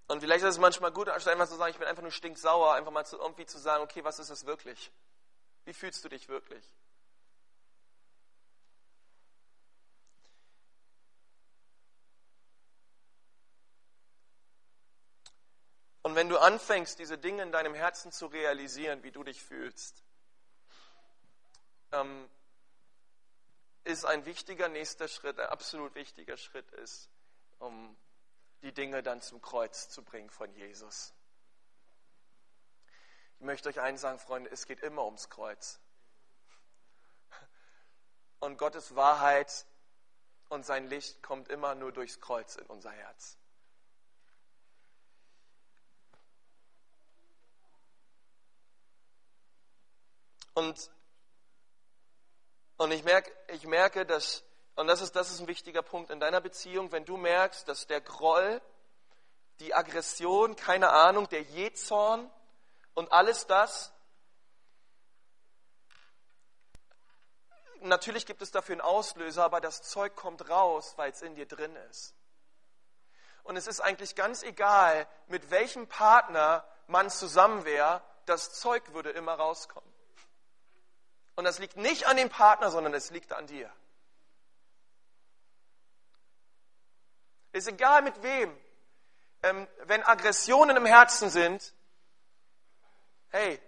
Und 0.08 0.20
vielleicht 0.20 0.44
ist 0.44 0.50
es 0.50 0.58
manchmal 0.58 0.92
gut, 0.92 1.08
anstatt 1.08 1.32
einfach 1.32 1.48
zu 1.48 1.56
sagen, 1.56 1.72
ich 1.72 1.78
bin 1.78 1.88
einfach 1.88 2.02
nur 2.02 2.12
stinksauer, 2.12 2.74
einfach 2.74 2.92
mal 2.92 3.04
zu, 3.04 3.18
irgendwie 3.18 3.46
zu 3.46 3.58
sagen, 3.58 3.82
okay, 3.82 4.04
was 4.04 4.18
ist 4.18 4.30
es 4.30 4.46
wirklich? 4.46 4.92
Wie 5.64 5.74
fühlst 5.74 6.04
du 6.04 6.08
dich 6.08 6.28
wirklich? 6.28 6.64
Wenn 16.26 16.30
du 16.30 16.40
anfängst, 16.40 16.98
diese 16.98 17.18
Dinge 17.18 17.44
in 17.44 17.52
deinem 17.52 17.74
Herzen 17.74 18.10
zu 18.10 18.26
realisieren, 18.26 19.04
wie 19.04 19.12
du 19.12 19.22
dich 19.22 19.40
fühlst, 19.40 20.02
ähm, 21.92 22.28
ist 23.84 24.04
ein 24.04 24.26
wichtiger 24.26 24.66
nächster 24.66 25.06
Schritt, 25.06 25.38
ein 25.38 25.46
absolut 25.46 25.94
wichtiger 25.94 26.36
Schritt 26.36 26.68
ist, 26.72 27.08
um 27.60 27.96
die 28.62 28.72
Dinge 28.72 29.04
dann 29.04 29.22
zum 29.22 29.40
Kreuz 29.40 29.88
zu 29.88 30.02
bringen 30.02 30.28
von 30.28 30.52
Jesus. 30.52 31.14
Ich 33.38 33.44
möchte 33.44 33.68
euch 33.68 33.78
eins 33.78 34.00
sagen, 34.00 34.18
Freunde, 34.18 34.50
es 34.50 34.66
geht 34.66 34.80
immer 34.80 35.04
ums 35.04 35.30
Kreuz. 35.30 35.78
Und 38.40 38.58
Gottes 38.58 38.96
Wahrheit 38.96 39.64
und 40.48 40.66
sein 40.66 40.88
Licht 40.88 41.22
kommt 41.22 41.50
immer 41.50 41.76
nur 41.76 41.92
durchs 41.92 42.20
Kreuz 42.20 42.56
in 42.56 42.66
unser 42.66 42.90
Herz. 42.90 43.38
Und, 50.56 50.90
und 52.78 52.90
ich, 52.90 53.04
merke, 53.04 53.30
ich 53.48 53.66
merke, 53.66 54.06
dass, 54.06 54.42
und 54.74 54.86
das 54.86 55.02
ist, 55.02 55.14
das 55.14 55.30
ist 55.30 55.40
ein 55.40 55.48
wichtiger 55.48 55.82
Punkt 55.82 56.10
in 56.10 56.18
deiner 56.18 56.40
Beziehung, 56.40 56.92
wenn 56.92 57.04
du 57.04 57.18
merkst, 57.18 57.68
dass 57.68 57.86
der 57.86 58.00
Groll 58.00 58.62
die 59.60 59.74
Aggression, 59.74 60.56
keine 60.56 60.88
Ahnung, 60.92 61.28
der 61.28 61.42
Jezorn 61.42 62.30
und 62.94 63.12
alles 63.12 63.46
das. 63.46 63.92
Natürlich 67.80 68.24
gibt 68.24 68.40
es 68.40 68.50
dafür 68.50 68.76
einen 68.76 68.80
Auslöser, 68.80 69.44
aber 69.44 69.60
das 69.60 69.82
Zeug 69.82 70.16
kommt 70.16 70.48
raus, 70.48 70.94
weil 70.96 71.12
es 71.12 71.20
in 71.20 71.34
dir 71.34 71.46
drin 71.46 71.76
ist. 71.90 72.14
Und 73.42 73.56
es 73.56 73.66
ist 73.66 73.80
eigentlich 73.80 74.14
ganz 74.14 74.42
egal, 74.42 75.06
mit 75.26 75.50
welchem 75.50 75.86
Partner 75.86 76.66
man 76.86 77.10
zusammen 77.10 77.66
wäre, 77.66 78.02
das 78.24 78.54
Zeug 78.54 78.94
würde 78.94 79.10
immer 79.10 79.34
rauskommen. 79.34 79.96
Und 81.36 81.44
das 81.44 81.58
liegt 81.58 81.76
nicht 81.76 82.06
an 82.06 82.16
dem 82.16 82.30
Partner, 82.30 82.70
sondern 82.70 82.94
es 82.94 83.10
liegt 83.10 83.32
an 83.32 83.46
dir. 83.46 83.70
Ist 87.52 87.68
egal 87.68 88.02
mit 88.02 88.22
wem. 88.22 88.54
Ähm, 89.42 89.68
wenn 89.84 90.02
Aggressionen 90.02 90.76
im 90.76 90.86
Herzen 90.86 91.30
sind, 91.30 91.74
hey, 93.28 93.60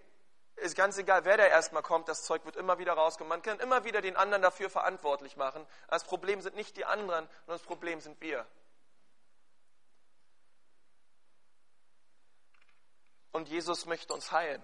ist 0.57 0.77
ganz 0.77 0.99
egal, 0.99 1.25
wer 1.25 1.37
da 1.37 1.47
erstmal 1.47 1.83
kommt, 1.83 2.09
das 2.09 2.25
Zeug 2.25 2.45
wird 2.45 2.57
immer 2.57 2.79
wieder 2.79 2.95
rauskommen. 2.95 3.29
Man 3.29 3.43
kann 3.43 3.61
immer 3.61 3.85
wieder 3.85 4.01
den 4.01 4.17
anderen 4.17 4.43
dafür 4.43 4.71
verantwortlich 4.71 5.37
machen. 5.37 5.65
Das 5.89 6.05
Problem 6.05 6.41
sind 6.41 6.57
nicht 6.57 6.77
die 6.77 6.85
anderen, 6.85 7.29
sondern 7.47 7.59
das 7.59 7.63
Problem 7.63 8.01
sind 8.01 8.21
wir. 8.21 8.47
Und 13.33 13.49
Jesus 13.49 13.87
möchte 13.87 14.15
uns 14.15 14.33
heilen. 14.33 14.63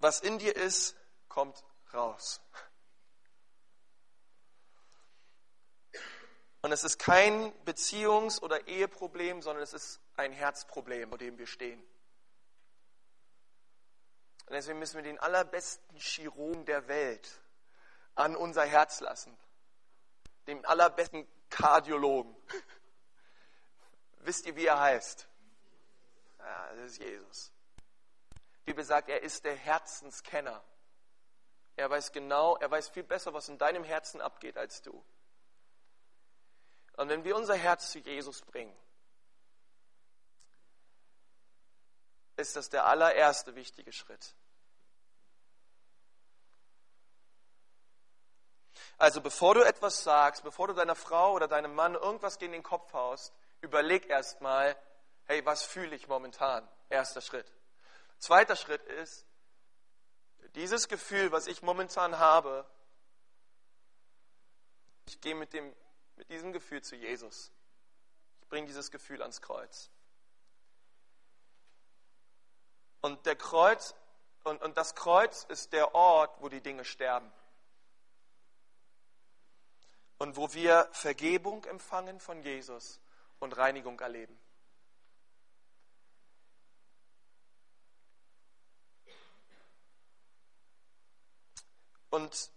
Was 0.00 0.20
in 0.20 0.38
dir 0.38 0.56
ist, 0.56 0.96
kommt 1.28 1.62
raus. 1.92 2.40
Und 6.62 6.72
es 6.72 6.84
ist 6.84 6.98
kein 6.98 7.52
Beziehungs- 7.64 8.40
oder 8.40 8.66
Eheproblem, 8.66 9.40
sondern 9.42 9.62
es 9.62 9.72
ist 9.72 10.00
ein 10.16 10.32
Herzproblem, 10.32 11.08
vor 11.08 11.18
dem 11.18 11.38
wir 11.38 11.46
stehen. 11.46 11.80
Und 14.46 14.54
deswegen 14.54 14.78
müssen 14.78 14.96
wir 14.96 15.02
den 15.02 15.18
allerbesten 15.18 15.96
Chirurgen 15.96 16.64
der 16.64 16.88
Welt 16.88 17.40
an 18.14 18.36
unser 18.36 18.64
Herz 18.64 19.00
lassen. 19.00 19.36
Den 20.46 20.64
allerbesten 20.64 21.26
Kardiologen. 21.50 22.34
Wisst 24.18 24.46
ihr, 24.46 24.56
wie 24.56 24.66
er 24.66 24.80
heißt? 24.80 25.28
Ja, 26.38 26.74
das 26.74 26.92
ist 26.92 26.98
Jesus. 26.98 27.52
Die 28.60 28.72
Bibel 28.72 28.84
sagt, 28.84 29.08
er 29.08 29.22
ist 29.22 29.44
der 29.44 29.54
Herzenskenner. 29.54 30.62
Er 31.76 31.88
weiß 31.88 32.12
genau, 32.12 32.56
er 32.56 32.70
weiß 32.70 32.90
viel 32.90 33.02
besser, 33.02 33.32
was 33.32 33.48
in 33.48 33.58
deinem 33.58 33.84
Herzen 33.84 34.20
abgeht 34.20 34.56
als 34.58 34.82
du. 34.82 35.04
Und 36.96 37.08
wenn 37.08 37.24
wir 37.24 37.36
unser 37.36 37.54
Herz 37.54 37.90
zu 37.90 37.98
Jesus 37.98 38.42
bringen, 38.42 38.76
ist 42.36 42.56
das 42.56 42.68
der 42.68 42.84
allererste 42.86 43.54
wichtige 43.54 43.92
Schritt. 43.92 44.34
Also 48.98 49.22
bevor 49.22 49.54
du 49.54 49.62
etwas 49.62 50.02
sagst, 50.02 50.42
bevor 50.42 50.68
du 50.68 50.74
deiner 50.74 50.94
Frau 50.94 51.32
oder 51.32 51.48
deinem 51.48 51.74
Mann 51.74 51.94
irgendwas 51.94 52.38
gegen 52.38 52.52
den 52.52 52.62
Kopf 52.62 52.92
haust, 52.92 53.32
überleg 53.62 54.06
erstmal, 54.10 54.76
hey, 55.24 55.44
was 55.46 55.64
fühle 55.64 55.96
ich 55.96 56.08
momentan? 56.08 56.68
Erster 56.90 57.22
Schritt. 57.22 57.50
Zweiter 58.20 58.54
Schritt 58.54 58.84
ist, 58.84 59.26
dieses 60.54 60.88
Gefühl, 60.88 61.32
was 61.32 61.46
ich 61.46 61.62
momentan 61.62 62.18
habe, 62.18 62.64
ich 65.06 65.20
gehe 65.20 65.34
mit, 65.34 65.52
dem, 65.52 65.74
mit 66.16 66.30
diesem 66.30 66.52
Gefühl 66.52 66.82
zu 66.82 66.94
Jesus. 66.94 67.52
Ich 68.40 68.48
bringe 68.48 68.66
dieses 68.66 68.90
Gefühl 68.90 69.20
ans 69.22 69.42
Kreuz. 69.42 69.90
Und 73.00 73.26
der 73.26 73.36
Kreuz 73.36 73.94
und, 74.44 74.62
und 74.62 74.76
das 74.76 74.94
Kreuz 74.94 75.44
ist 75.44 75.72
der 75.72 75.94
Ort, 75.94 76.40
wo 76.40 76.48
die 76.48 76.60
Dinge 76.60 76.84
sterben. 76.84 77.30
Und 80.18 80.36
wo 80.36 80.52
wir 80.52 80.88
Vergebung 80.92 81.64
empfangen 81.64 82.20
von 82.20 82.42
Jesus 82.42 83.00
und 83.38 83.56
Reinigung 83.56 83.98
erleben. 84.00 84.38
Und 92.10 92.50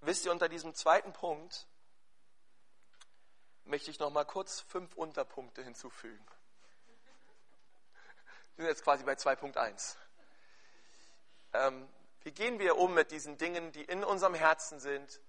wisst 0.00 0.24
ihr, 0.24 0.32
unter 0.32 0.48
diesem 0.48 0.74
zweiten 0.74 1.12
Punkt 1.12 1.66
möchte 3.64 3.90
ich 3.90 3.98
noch 3.98 4.10
mal 4.10 4.24
kurz 4.24 4.60
fünf 4.60 4.94
Unterpunkte 4.96 5.62
hinzufügen. 5.62 6.24
Wir 8.56 8.64
sind 8.64 8.66
jetzt 8.66 8.84
quasi 8.84 9.04
bei 9.04 9.14
2.1. 9.14 9.96
Ähm, 11.52 11.88
wie 12.22 12.32
gehen 12.32 12.58
wir 12.58 12.76
um 12.76 12.94
mit 12.94 13.10
diesen 13.10 13.38
Dingen, 13.38 13.72
die 13.72 13.82
in 13.82 14.04
unserem 14.04 14.34
Herzen 14.34 14.78
sind, 14.78 15.20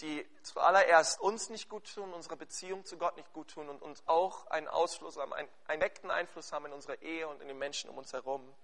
die 0.00 0.26
zuallererst 0.42 1.20
uns 1.20 1.50
nicht 1.50 1.68
gut 1.68 1.92
tun, 1.92 2.14
unsere 2.14 2.36
Beziehung 2.36 2.84
zu 2.84 2.96
Gott 2.98 3.16
nicht 3.16 3.32
gut 3.32 3.50
tun 3.50 3.68
und 3.68 3.82
uns 3.82 4.02
auch 4.06 4.46
einen 4.46 4.68
Ausfluss 4.68 5.16
haben, 5.16 5.32
einen, 5.34 5.48
direkten 5.68 6.10
Einfluss 6.10 6.52
haben 6.52 6.66
in 6.66 6.72
unserer 6.72 7.02
Ehe 7.02 7.28
und 7.28 7.42
in 7.42 7.48
den 7.48 7.58
Menschen 7.58 7.90
um 7.90 7.98
uns 7.98 8.12
herum. 8.12 8.54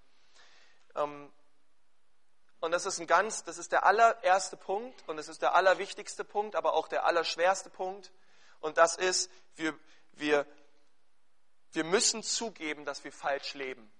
Ähm, 0.95 1.33
und 2.65 2.71
das 2.71 2.87
ist 2.87 2.99
ein 2.99 3.07
ganz, 3.07 3.45
das 3.45 3.59
ist 3.59 3.73
der 3.73 3.85
allererste 3.85 4.57
Punkt 4.57 5.07
und 5.07 5.19
es 5.19 5.29
ist 5.29 5.43
der 5.43 5.55
allerwichtigste 5.55 6.25
Punkt, 6.25 6.57
aber 6.57 6.73
auch 6.73 6.89
der 6.89 7.05
allerschwerste 7.05 7.69
Punkt. 7.69 8.11
Und 8.61 8.79
das 8.79 8.97
ist, 8.97 9.31
wir, 9.57 9.79
wir, 10.13 10.47
wir 11.73 11.85
müssen 11.85 12.23
zugeben, 12.23 12.87
dass 12.87 13.05
wir 13.05 13.13
falsch 13.13 13.53
leben. 13.53 13.93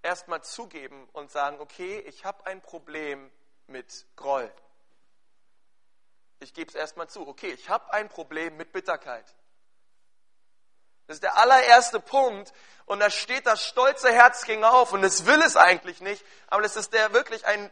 Erstmal 0.00 0.44
zugeben 0.44 1.08
und 1.12 1.32
sagen, 1.32 1.58
okay, 1.58 1.98
ich 2.06 2.24
habe 2.24 2.46
ein 2.46 2.62
Problem 2.62 3.32
mit 3.66 4.06
Groll. 4.14 4.52
Ich 6.38 6.54
gebe 6.54 6.68
es 6.68 6.76
erstmal 6.76 7.08
zu. 7.08 7.26
Okay, 7.26 7.50
ich 7.50 7.68
habe 7.68 7.92
ein 7.92 8.08
Problem 8.08 8.56
mit 8.56 8.70
Bitterkeit. 8.70 9.34
Das 11.06 11.16
ist 11.16 11.22
der 11.22 11.36
allererste 11.36 12.00
Punkt. 12.00 12.52
Und 12.86 13.00
da 13.00 13.10
steht 13.10 13.46
das 13.46 13.66
stolze 13.66 14.12
Herz 14.12 14.44
ging 14.44 14.62
auf 14.62 14.92
und 14.92 15.02
es 15.04 15.24
will 15.24 15.40
es 15.42 15.56
eigentlich 15.56 16.00
nicht. 16.00 16.24
Aber 16.48 16.62
das 16.62 16.76
ist 16.76 16.92
der 16.92 17.12
wirklich 17.12 17.46
ein, 17.46 17.70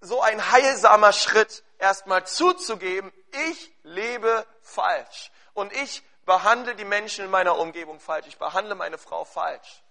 so 0.00 0.20
ein 0.20 0.50
heilsamer 0.50 1.12
Schritt, 1.12 1.64
erstmal 1.78 2.26
zuzugeben, 2.26 3.12
ich 3.48 3.72
lebe 3.82 4.46
falsch. 4.60 5.30
Und 5.54 5.72
ich 5.72 6.02
behandle 6.24 6.74
die 6.74 6.84
Menschen 6.84 7.24
in 7.24 7.30
meiner 7.30 7.58
Umgebung 7.58 8.00
falsch. 8.00 8.26
Ich 8.26 8.38
behandle 8.38 8.74
meine 8.74 8.98
Frau 8.98 9.24
falsch. 9.24 9.82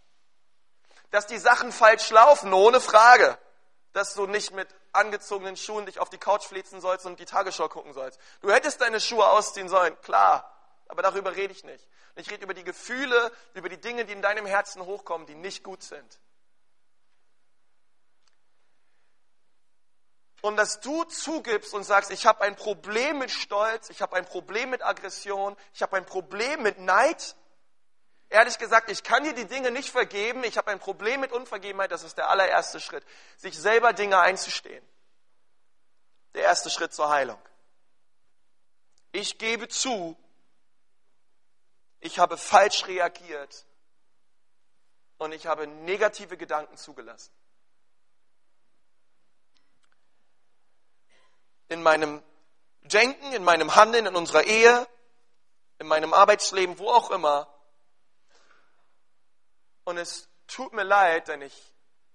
Dass 1.09 1.27
die 1.27 1.37
Sachen 1.37 1.71
falsch 1.71 2.09
laufen, 2.09 2.53
ohne 2.53 2.79
Frage. 2.79 3.37
Dass 3.93 4.13
du 4.13 4.27
nicht 4.27 4.51
mit 4.51 4.67
angezogenen 4.93 5.57
Schuhen 5.57 5.85
dich 5.85 5.99
auf 5.99 6.09
die 6.09 6.17
Couch 6.17 6.43
flitzen 6.43 6.79
sollst 6.81 7.05
und 7.05 7.19
die 7.19 7.25
Tagesschau 7.25 7.69
gucken 7.69 7.93
sollst. 7.93 8.19
Du 8.41 8.51
hättest 8.51 8.81
deine 8.81 8.99
Schuhe 8.99 9.27
ausziehen 9.27 9.69
sollen, 9.69 9.99
klar. 10.01 10.49
Aber 10.91 11.03
darüber 11.03 11.37
rede 11.37 11.53
ich 11.53 11.63
nicht. 11.63 11.87
Ich 12.17 12.29
rede 12.29 12.43
über 12.43 12.53
die 12.53 12.65
Gefühle, 12.65 13.31
über 13.53 13.69
die 13.69 13.79
Dinge, 13.79 14.03
die 14.03 14.11
in 14.11 14.21
deinem 14.21 14.45
Herzen 14.45 14.85
hochkommen, 14.85 15.25
die 15.25 15.35
nicht 15.35 15.63
gut 15.63 15.81
sind. 15.83 16.19
Und 20.41 20.57
dass 20.57 20.81
du 20.81 21.05
zugibst 21.05 21.73
und 21.73 21.85
sagst, 21.85 22.11
ich 22.11 22.25
habe 22.25 22.41
ein 22.41 22.57
Problem 22.57 23.19
mit 23.19 23.31
Stolz, 23.31 23.89
ich 23.89 24.01
habe 24.01 24.17
ein 24.17 24.25
Problem 24.25 24.69
mit 24.69 24.83
Aggression, 24.83 25.55
ich 25.73 25.81
habe 25.81 25.95
ein 25.95 26.05
Problem 26.05 26.61
mit 26.61 26.77
Neid. 26.77 27.37
Ehrlich 28.27 28.57
gesagt, 28.57 28.91
ich 28.91 29.01
kann 29.01 29.23
dir 29.23 29.33
die 29.33 29.45
Dinge 29.45 29.71
nicht 29.71 29.91
vergeben, 29.91 30.43
ich 30.43 30.57
habe 30.57 30.71
ein 30.71 30.79
Problem 30.79 31.21
mit 31.21 31.31
Unvergebenheit, 31.31 31.93
das 31.93 32.03
ist 32.03 32.17
der 32.17 32.29
allererste 32.29 32.81
Schritt, 32.81 33.05
sich 33.37 33.57
selber 33.57 33.93
Dinge 33.93 34.19
einzustehen. 34.19 34.85
Der 36.33 36.43
erste 36.43 36.69
Schritt 36.69 36.93
zur 36.93 37.07
Heilung. 37.07 37.41
Ich 39.13 39.37
gebe 39.37 39.69
zu, 39.69 40.17
ich 42.01 42.19
habe 42.19 42.35
falsch 42.35 42.87
reagiert 42.87 43.65
und 45.17 45.31
ich 45.31 45.45
habe 45.45 45.67
negative 45.67 46.35
Gedanken 46.35 46.75
zugelassen. 46.75 47.31
In 51.69 51.81
meinem 51.83 52.21
Denken, 52.81 53.31
in 53.31 53.43
meinem 53.43 53.75
Handeln, 53.75 54.07
in 54.07 54.15
unserer 54.15 54.43
Ehe, 54.43 54.87
in 55.77 55.87
meinem 55.87 56.13
Arbeitsleben, 56.13 56.79
wo 56.79 56.89
auch 56.89 57.11
immer. 57.11 57.47
Und 59.83 59.97
es 59.97 60.27
tut 60.47 60.73
mir 60.73 60.83
leid, 60.83 61.27
denn 61.27 61.41
ich 61.43 61.73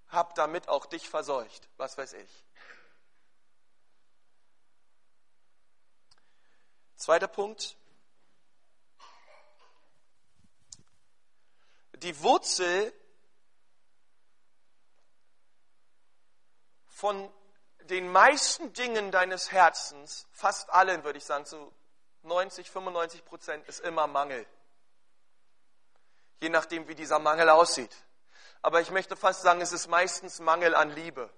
habe 0.09 0.33
damit 0.35 0.69
auch 0.69 0.87
dich 0.87 1.09
verseucht, 1.09 1.69
was 1.77 1.97
weiß 1.97 2.15
ich. 2.15 2.45
Zweiter 6.97 7.29
Punkt, 7.29 7.77
die 12.03 12.21
Wurzel 12.23 12.93
von 16.89 17.33
den 17.85 18.11
meisten 18.11 18.73
Dingen 18.73 19.11
deines 19.11 19.53
Herzens, 19.53 20.27
fast 20.33 20.71
allen 20.71 21.05
würde 21.05 21.19
ich 21.19 21.25
sagen, 21.25 21.45
zu 21.45 21.73
90, 22.23 22.71
95 22.71 23.25
Prozent, 23.25 23.69
ist 23.69 23.81
immer 23.81 24.07
Mangel. 24.07 24.47
Je 26.41 26.49
nachdem, 26.49 26.89
wie 26.89 26.95
dieser 26.95 27.19
Mangel 27.19 27.49
aussieht. 27.49 27.95
Aber 28.63 28.81
ich 28.81 28.91
möchte 28.91 29.17
fast 29.17 29.43
sagen, 29.43 29.61
es 29.61 29.73
ist 29.73 29.87
meistens 29.87 30.41
Mangel 30.41 30.75
an 30.75 30.91
Liebe. 30.91 31.31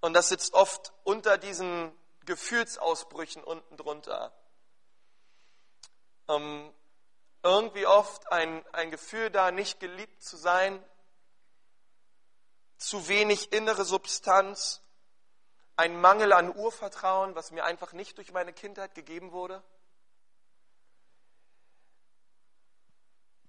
Und 0.00 0.12
das 0.12 0.28
sitzt 0.28 0.52
oft 0.52 0.92
unter 1.04 1.38
diesen 1.38 1.90
Gefühlsausbrüchen 2.26 3.42
unten 3.42 3.76
drunter. 3.76 4.32
Ähm, 6.28 6.72
irgendwie 7.42 7.86
oft 7.86 8.30
ein, 8.32 8.64
ein 8.72 8.90
Gefühl 8.90 9.30
da, 9.30 9.50
nicht 9.50 9.80
geliebt 9.80 10.22
zu 10.22 10.36
sein, 10.36 10.82
zu 12.78 13.08
wenig 13.08 13.52
innere 13.52 13.84
Substanz, 13.84 14.82
ein 15.76 16.00
Mangel 16.00 16.32
an 16.32 16.54
Urvertrauen, 16.54 17.34
was 17.34 17.50
mir 17.50 17.64
einfach 17.64 17.92
nicht 17.92 18.16
durch 18.18 18.32
meine 18.32 18.52
Kindheit 18.52 18.94
gegeben 18.94 19.32
wurde. 19.32 19.62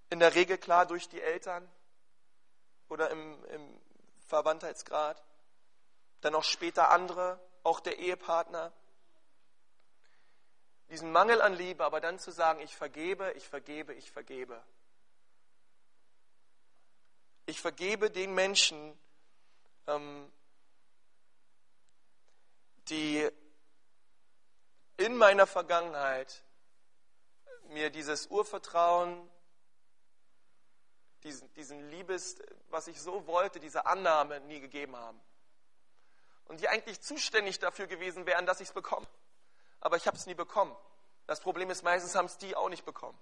In 0.10 0.20
der 0.20 0.36
Regel 0.36 0.58
klar 0.58 0.86
durch 0.86 1.08
die 1.10 1.22
Eltern 1.22 1.70
oder 2.90 3.10
im, 3.10 3.46
im 3.46 3.82
Verwandtheitsgrad 4.28 5.24
dann 6.22 6.36
auch 6.36 6.44
später 6.44 6.90
andere, 6.90 7.40
auch 7.64 7.80
der 7.80 8.00
Ehepartner. 8.00 8.72
Diesen 10.90 11.12
Mangel 11.12 11.42
an 11.42 11.54
Liebe, 11.54 11.84
aber 11.84 12.00
dann 12.00 12.20
zu 12.20 12.32
sagen, 12.32 12.60
ich 12.60 12.76
vergebe, 12.76 13.32
ich 13.34 13.48
vergebe, 13.48 13.94
ich 13.94 14.12
vergebe. 14.12 14.62
Ich 17.48 17.62
vergebe 17.62 18.12
den 18.12 18.34
Menschen, 18.34 18.98
ähm, 19.88 20.32
die 22.90 23.30
in 24.98 25.16
meiner 25.16 25.48
Vergangenheit 25.48 26.44
mir 27.70 27.90
dieses 27.90 28.28
Urvertrauen, 28.28 29.30
diesen, 31.24 31.52
diesen 31.54 31.90
Liebes, 31.90 32.38
was 32.70 32.88
ich 32.88 33.02
so 33.02 33.26
wollte, 33.26 33.60
diese 33.60 33.86
Annahme 33.86 34.40
nie 34.42 34.60
gegeben 34.60 34.96
haben 34.96 35.20
und 36.46 36.62
die 36.62 36.70
eigentlich 36.70 37.02
zuständig 37.02 37.60
dafür 37.60 37.88
gewesen 37.88 38.26
wären, 38.26 38.46
dass 38.46 38.62
ich 38.62 38.70
es 38.70 38.74
bekomme. 38.74 39.08
Aber 39.86 39.98
ich 39.98 40.08
habe 40.08 40.18
es 40.18 40.26
nie 40.26 40.34
bekommen. 40.34 40.76
Das 41.28 41.42
Problem 41.42 41.70
ist, 41.70 41.84
meistens 41.84 42.16
haben 42.16 42.26
es 42.26 42.40
die 42.40 42.56
auch 42.56 42.70
nicht 42.70 42.86
bekommen. 42.86 43.20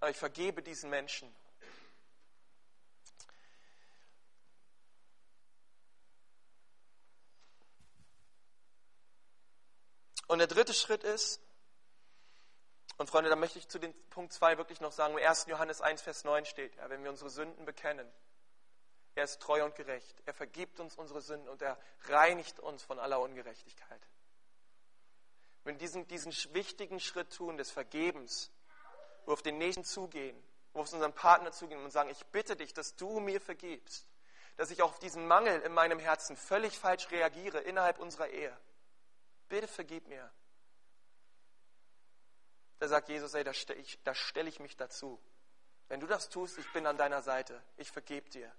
Aber 0.00 0.10
ich 0.10 0.16
vergebe 0.16 0.64
diesen 0.64 0.90
Menschen. 0.90 1.32
Und 10.26 10.40
der 10.40 10.48
dritte 10.48 10.74
Schritt 10.74 11.04
ist, 11.04 11.40
und 12.96 13.08
Freunde, 13.08 13.30
da 13.30 13.36
möchte 13.36 13.60
ich 13.60 13.68
zu 13.68 13.78
dem 13.78 13.94
Punkt 14.10 14.32
2 14.32 14.58
wirklich 14.58 14.80
noch 14.80 14.90
sagen, 14.90 15.16
im 15.16 15.24
1. 15.24 15.46
Johannes 15.46 15.80
1, 15.80 16.02
Vers 16.02 16.24
9 16.24 16.46
steht, 16.46 16.74
ja, 16.74 16.90
wenn 16.90 17.04
wir 17.04 17.10
unsere 17.10 17.30
Sünden 17.30 17.64
bekennen, 17.64 18.12
er 19.14 19.22
ist 19.22 19.40
treu 19.40 19.64
und 19.64 19.76
gerecht. 19.76 20.20
Er 20.26 20.34
vergibt 20.34 20.80
uns 20.80 20.96
unsere 20.96 21.20
Sünden 21.20 21.48
und 21.48 21.62
er 21.62 21.78
reinigt 22.08 22.58
uns 22.58 22.82
von 22.82 22.98
aller 22.98 23.20
Ungerechtigkeit. 23.20 24.00
Wenn 25.64 25.76
wir 25.76 25.80
diesen, 25.80 26.06
diesen 26.08 26.32
wichtigen 26.54 27.00
Schritt 27.00 27.32
tun 27.32 27.56
des 27.56 27.70
Vergebens, 27.70 28.50
wo 29.24 29.30
wir 29.30 29.32
auf 29.34 29.42
den 29.42 29.58
Nächsten 29.58 29.84
zugehen, 29.84 30.36
wo 30.72 30.78
wir 30.78 30.82
auf 30.82 30.92
unseren 30.92 31.12
Partner 31.12 31.52
zugehen 31.52 31.82
und 31.82 31.90
sagen, 31.90 32.10
ich 32.10 32.24
bitte 32.26 32.56
dich, 32.56 32.72
dass 32.72 32.96
du 32.96 33.20
mir 33.20 33.40
vergibst, 33.40 34.08
dass 34.56 34.70
ich 34.70 34.82
auch 34.82 34.90
auf 34.90 34.98
diesen 34.98 35.26
Mangel 35.26 35.60
in 35.62 35.72
meinem 35.72 35.98
Herzen 35.98 36.36
völlig 36.36 36.78
falsch 36.78 37.10
reagiere 37.10 37.60
innerhalb 37.60 37.98
unserer 37.98 38.28
Ehe. 38.28 38.56
Bitte 39.48 39.68
vergib 39.68 40.08
mir. 40.08 40.30
Da 42.78 42.88
sagt 42.88 43.08
Jesus, 43.08 43.32
ey, 43.34 43.44
da 43.44 43.54
stelle 43.54 43.80
ich, 43.80 43.98
stell 44.14 44.48
ich 44.48 44.58
mich 44.58 44.76
dazu. 44.76 45.20
Wenn 45.88 46.00
du 46.00 46.06
das 46.06 46.28
tust, 46.28 46.58
ich 46.58 46.72
bin 46.72 46.86
an 46.86 46.96
deiner 46.96 47.22
Seite. 47.22 47.62
Ich 47.76 47.90
vergebe 47.90 48.28
dir 48.30 48.52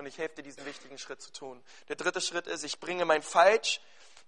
und 0.00 0.06
ich 0.06 0.16
helfe 0.16 0.36
dir, 0.36 0.42
diesen 0.42 0.64
wichtigen 0.64 0.96
Schritt 0.96 1.20
zu 1.20 1.30
tun. 1.30 1.62
Der 1.88 1.96
dritte 1.96 2.20
Schritt 2.22 2.46
ist, 2.46 2.64
ich 2.64 2.80
bringe 2.80 3.04
mein 3.04 3.22
falsch, 3.22 3.80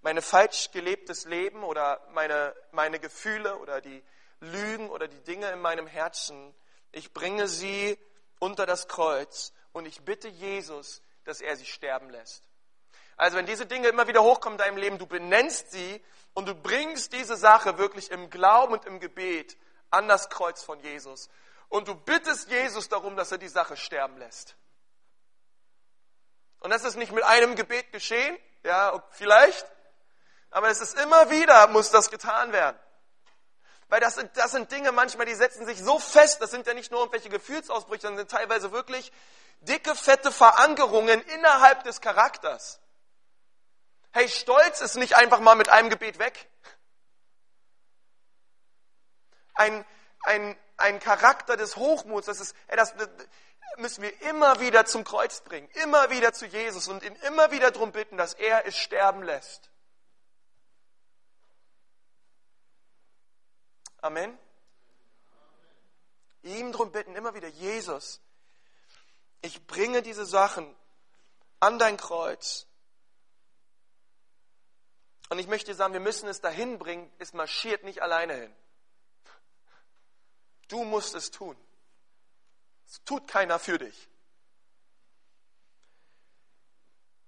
meine 0.02 0.20
falsch 0.20 0.70
gelebtes 0.72 1.24
Leben 1.24 1.62
oder 1.62 2.00
meine, 2.10 2.54
meine 2.72 2.98
Gefühle 2.98 3.56
oder 3.58 3.80
die 3.80 4.02
Lügen 4.40 4.90
oder 4.90 5.08
die 5.08 5.22
Dinge 5.22 5.50
in 5.50 5.60
meinem 5.60 5.86
Herzen, 5.86 6.54
ich 6.90 7.12
bringe 7.12 7.48
sie 7.48 7.98
unter 8.38 8.66
das 8.66 8.88
Kreuz 8.88 9.52
und 9.72 9.86
ich 9.86 10.02
bitte 10.02 10.28
Jesus, 10.28 11.02
dass 11.24 11.40
er 11.40 11.56
sie 11.56 11.66
sterben 11.66 12.10
lässt. 12.10 12.48
Also 13.16 13.36
wenn 13.36 13.46
diese 13.46 13.66
Dinge 13.66 13.88
immer 13.88 14.08
wieder 14.08 14.22
hochkommen 14.22 14.58
in 14.58 14.64
deinem 14.64 14.76
Leben, 14.76 14.98
du 14.98 15.06
benennst 15.06 15.70
sie 15.70 16.02
und 16.34 16.48
du 16.48 16.54
bringst 16.54 17.12
diese 17.12 17.36
Sache 17.36 17.78
wirklich 17.78 18.10
im 18.10 18.30
Glauben 18.30 18.72
und 18.72 18.84
im 18.84 18.98
Gebet 18.98 19.56
an 19.90 20.08
das 20.08 20.28
Kreuz 20.28 20.62
von 20.62 20.80
Jesus. 20.80 21.28
Und 21.68 21.88
du 21.88 21.94
bittest 21.94 22.50
Jesus 22.50 22.88
darum, 22.88 23.16
dass 23.16 23.30
er 23.30 23.38
die 23.38 23.48
Sache 23.48 23.76
sterben 23.76 24.18
lässt. 24.18 24.56
Und 26.60 26.70
das 26.70 26.84
ist 26.84 26.96
nicht 26.96 27.12
mit 27.12 27.24
einem 27.24 27.54
Gebet 27.54 27.92
geschehen, 27.92 28.36
ja, 28.64 29.02
vielleicht, 29.10 29.66
aber 30.52 30.68
es 30.68 30.80
ist 30.80 30.98
immer 30.98 31.30
wieder, 31.30 31.66
muss 31.68 31.90
das 31.90 32.10
getan 32.10 32.52
werden. 32.52 32.78
Weil 33.88 34.00
das 34.00 34.14
sind, 34.14 34.34
das 34.36 34.52
sind 34.52 34.70
Dinge 34.70 34.92
manchmal, 34.92 35.26
die 35.26 35.34
setzen 35.34 35.66
sich 35.66 35.82
so 35.82 35.98
fest, 35.98 36.40
das 36.40 36.50
sind 36.50 36.66
ja 36.66 36.74
nicht 36.74 36.90
nur 36.90 37.00
irgendwelche 37.00 37.28
Gefühlsausbrüche, 37.28 38.02
sondern 38.02 38.20
sind 38.20 38.30
teilweise 38.30 38.72
wirklich 38.72 39.12
dicke, 39.60 39.94
fette 39.94 40.30
Verankerungen 40.30 41.20
innerhalb 41.22 41.84
des 41.84 42.00
Charakters. 42.00 42.80
Hey, 44.12 44.28
Stolz 44.28 44.80
ist 44.80 44.96
nicht 44.96 45.16
einfach 45.16 45.40
mal 45.40 45.56
mit 45.56 45.68
einem 45.68 45.90
Gebet 45.90 46.18
weg. 46.18 46.48
Ein, 49.54 49.84
ein, 50.24 50.56
ein 50.76 51.00
Charakter 51.00 51.56
des 51.56 51.76
Hochmuts, 51.76 52.26
das 52.26 52.40
ist, 52.40 52.54
ey, 52.68 52.76
das, 52.76 52.94
müssen 53.76 54.02
wir 54.02 54.20
immer 54.22 54.60
wieder 54.60 54.84
zum 54.84 55.04
Kreuz 55.04 55.40
bringen, 55.40 55.68
immer 55.82 56.10
wieder 56.10 56.32
zu 56.32 56.46
Jesus 56.46 56.88
und 56.88 57.02
ihn 57.02 57.16
immer 57.26 57.50
wieder 57.50 57.70
darum 57.70 57.92
bitten, 57.92 58.16
dass 58.16 58.34
er 58.34 58.66
es 58.66 58.76
sterben 58.76 59.22
lässt. 59.22 59.71
Amen. 64.02 64.36
Ihm 66.42 66.72
darum 66.72 66.90
bitten, 66.90 67.14
immer 67.14 67.34
wieder, 67.34 67.48
Jesus, 67.48 68.20
ich 69.40 69.66
bringe 69.66 70.02
diese 70.02 70.26
Sachen 70.26 70.74
an 71.60 71.78
dein 71.78 71.96
Kreuz. 71.96 72.66
Und 75.30 75.38
ich 75.38 75.46
möchte 75.46 75.74
sagen, 75.74 75.92
wir 75.92 76.00
müssen 76.00 76.28
es 76.28 76.40
dahin 76.40 76.78
bringen, 76.78 77.10
es 77.18 77.32
marschiert 77.32 77.84
nicht 77.84 78.02
alleine 78.02 78.34
hin. 78.34 78.56
Du 80.68 80.84
musst 80.84 81.14
es 81.14 81.30
tun. 81.30 81.56
Es 82.86 83.02
tut 83.04 83.28
keiner 83.28 83.58
für 83.58 83.78
dich. 83.78 84.08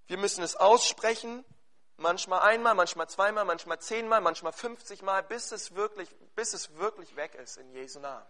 Wir 0.07 0.19
müssen 0.19 0.43
es 0.43 0.57
aussprechen, 0.57 1.45
manchmal 1.97 2.41
einmal, 2.41 2.75
manchmal 2.75 3.09
zweimal, 3.09 3.45
manchmal 3.45 3.81
zehnmal, 3.81 4.21
manchmal 4.21 4.53
50 4.53 5.03
Mal, 5.03 5.23
bis 5.23 5.53
es 5.53 5.75
wirklich, 5.75 6.09
bis 6.35 6.55
es 6.55 6.75
wirklich 6.77 7.17
weg 7.17 7.35
ist 7.35 7.57
in 7.57 7.71
Jesu 7.73 8.01
Namen. 8.01 8.27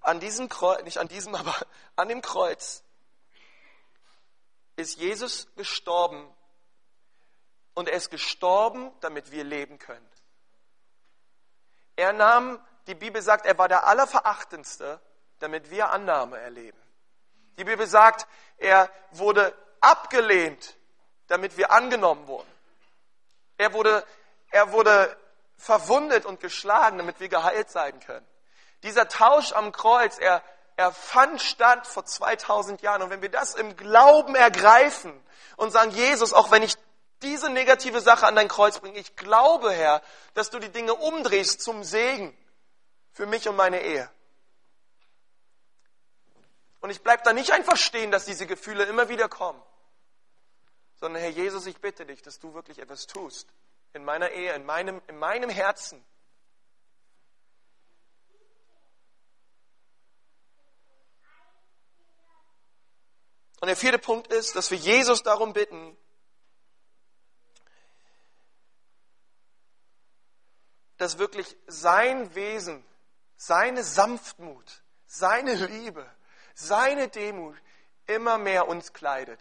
An 0.00 0.20
diesem 0.20 0.48
Kreuz, 0.48 0.84
nicht 0.84 0.98
an 0.98 1.08
diesem, 1.08 1.34
aber 1.36 1.54
an 1.96 2.08
dem 2.08 2.22
Kreuz 2.22 2.82
ist 4.76 4.98
Jesus 4.98 5.48
gestorben 5.56 6.32
und 7.74 7.88
er 7.88 7.96
ist 7.96 8.10
gestorben, 8.10 8.92
damit 9.00 9.32
wir 9.32 9.42
leben 9.42 9.78
können. 9.78 10.08
Er 11.96 12.12
nahm, 12.12 12.64
die 12.86 12.94
Bibel 12.94 13.22
sagt, 13.22 13.46
er 13.46 13.58
war 13.58 13.68
der 13.68 13.86
Allerverachtendste, 13.86 15.00
damit 15.38 15.70
wir 15.70 15.90
Annahme 15.90 16.38
erleben. 16.38 16.78
Die 17.58 17.64
Bibel 17.64 17.86
sagt, 17.86 18.26
er 18.58 18.90
wurde 19.12 19.54
abgelehnt, 19.80 20.74
damit 21.28 21.56
wir 21.56 21.70
angenommen 21.70 22.26
wurden. 22.26 22.50
Er 23.58 23.72
wurde, 23.72 24.04
er 24.50 24.72
wurde 24.72 25.16
verwundet 25.56 26.26
und 26.26 26.40
geschlagen, 26.40 26.98
damit 26.98 27.20
wir 27.20 27.28
geheilt 27.28 27.70
sein 27.70 27.98
können. 28.00 28.26
Dieser 28.82 29.08
Tausch 29.08 29.52
am 29.52 29.72
Kreuz, 29.72 30.18
er, 30.18 30.42
er 30.76 30.92
fand 30.92 31.40
statt 31.40 31.86
vor 31.86 32.04
2000 32.04 32.82
Jahren. 32.82 33.02
Und 33.02 33.10
wenn 33.10 33.22
wir 33.22 33.30
das 33.30 33.54
im 33.54 33.76
Glauben 33.76 34.34
ergreifen 34.34 35.18
und 35.56 35.70
sagen, 35.70 35.90
Jesus, 35.90 36.32
auch 36.32 36.50
wenn 36.50 36.62
ich 36.62 36.76
diese 37.22 37.48
negative 37.50 38.00
Sache 38.00 38.26
an 38.26 38.36
dein 38.36 38.48
Kreuz 38.48 38.78
bringen. 38.78 38.96
Ich 38.96 39.16
glaube, 39.16 39.72
Herr, 39.72 40.02
dass 40.34 40.50
du 40.50 40.58
die 40.58 40.68
Dinge 40.68 40.94
umdrehst 40.94 41.62
zum 41.62 41.82
Segen 41.82 42.36
für 43.12 43.26
mich 43.26 43.48
und 43.48 43.56
meine 43.56 43.82
Ehe. 43.82 44.10
Und 46.80 46.90
ich 46.90 47.02
bleibe 47.02 47.22
da 47.24 47.32
nicht 47.32 47.52
einfach 47.52 47.76
stehen, 47.76 48.10
dass 48.10 48.24
diese 48.24 48.46
Gefühle 48.46 48.84
immer 48.84 49.08
wieder 49.08 49.28
kommen, 49.28 49.62
sondern 50.94 51.22
Herr 51.22 51.30
Jesus, 51.30 51.66
ich 51.66 51.80
bitte 51.80 52.06
dich, 52.06 52.22
dass 52.22 52.38
du 52.38 52.54
wirklich 52.54 52.78
etwas 52.78 53.06
tust, 53.06 53.48
in 53.92 54.04
meiner 54.04 54.30
Ehe, 54.30 54.54
in 54.54 54.64
meinem, 54.64 55.00
in 55.06 55.18
meinem 55.18 55.50
Herzen. 55.50 56.04
Und 63.60 63.68
der 63.68 63.76
vierte 63.76 63.98
Punkt 63.98 64.28
ist, 64.28 64.54
dass 64.54 64.70
wir 64.70 64.78
Jesus 64.78 65.22
darum 65.22 65.52
bitten, 65.52 65.96
dass 70.98 71.18
wirklich 71.18 71.56
sein 71.66 72.34
Wesen, 72.34 72.84
seine 73.36 73.82
Sanftmut, 73.82 74.82
seine 75.06 75.54
Liebe, 75.54 76.10
seine 76.56 77.08
Demut 77.08 77.56
immer 78.06 78.38
mehr 78.38 78.66
uns 78.66 78.92
kleidet. 78.92 79.40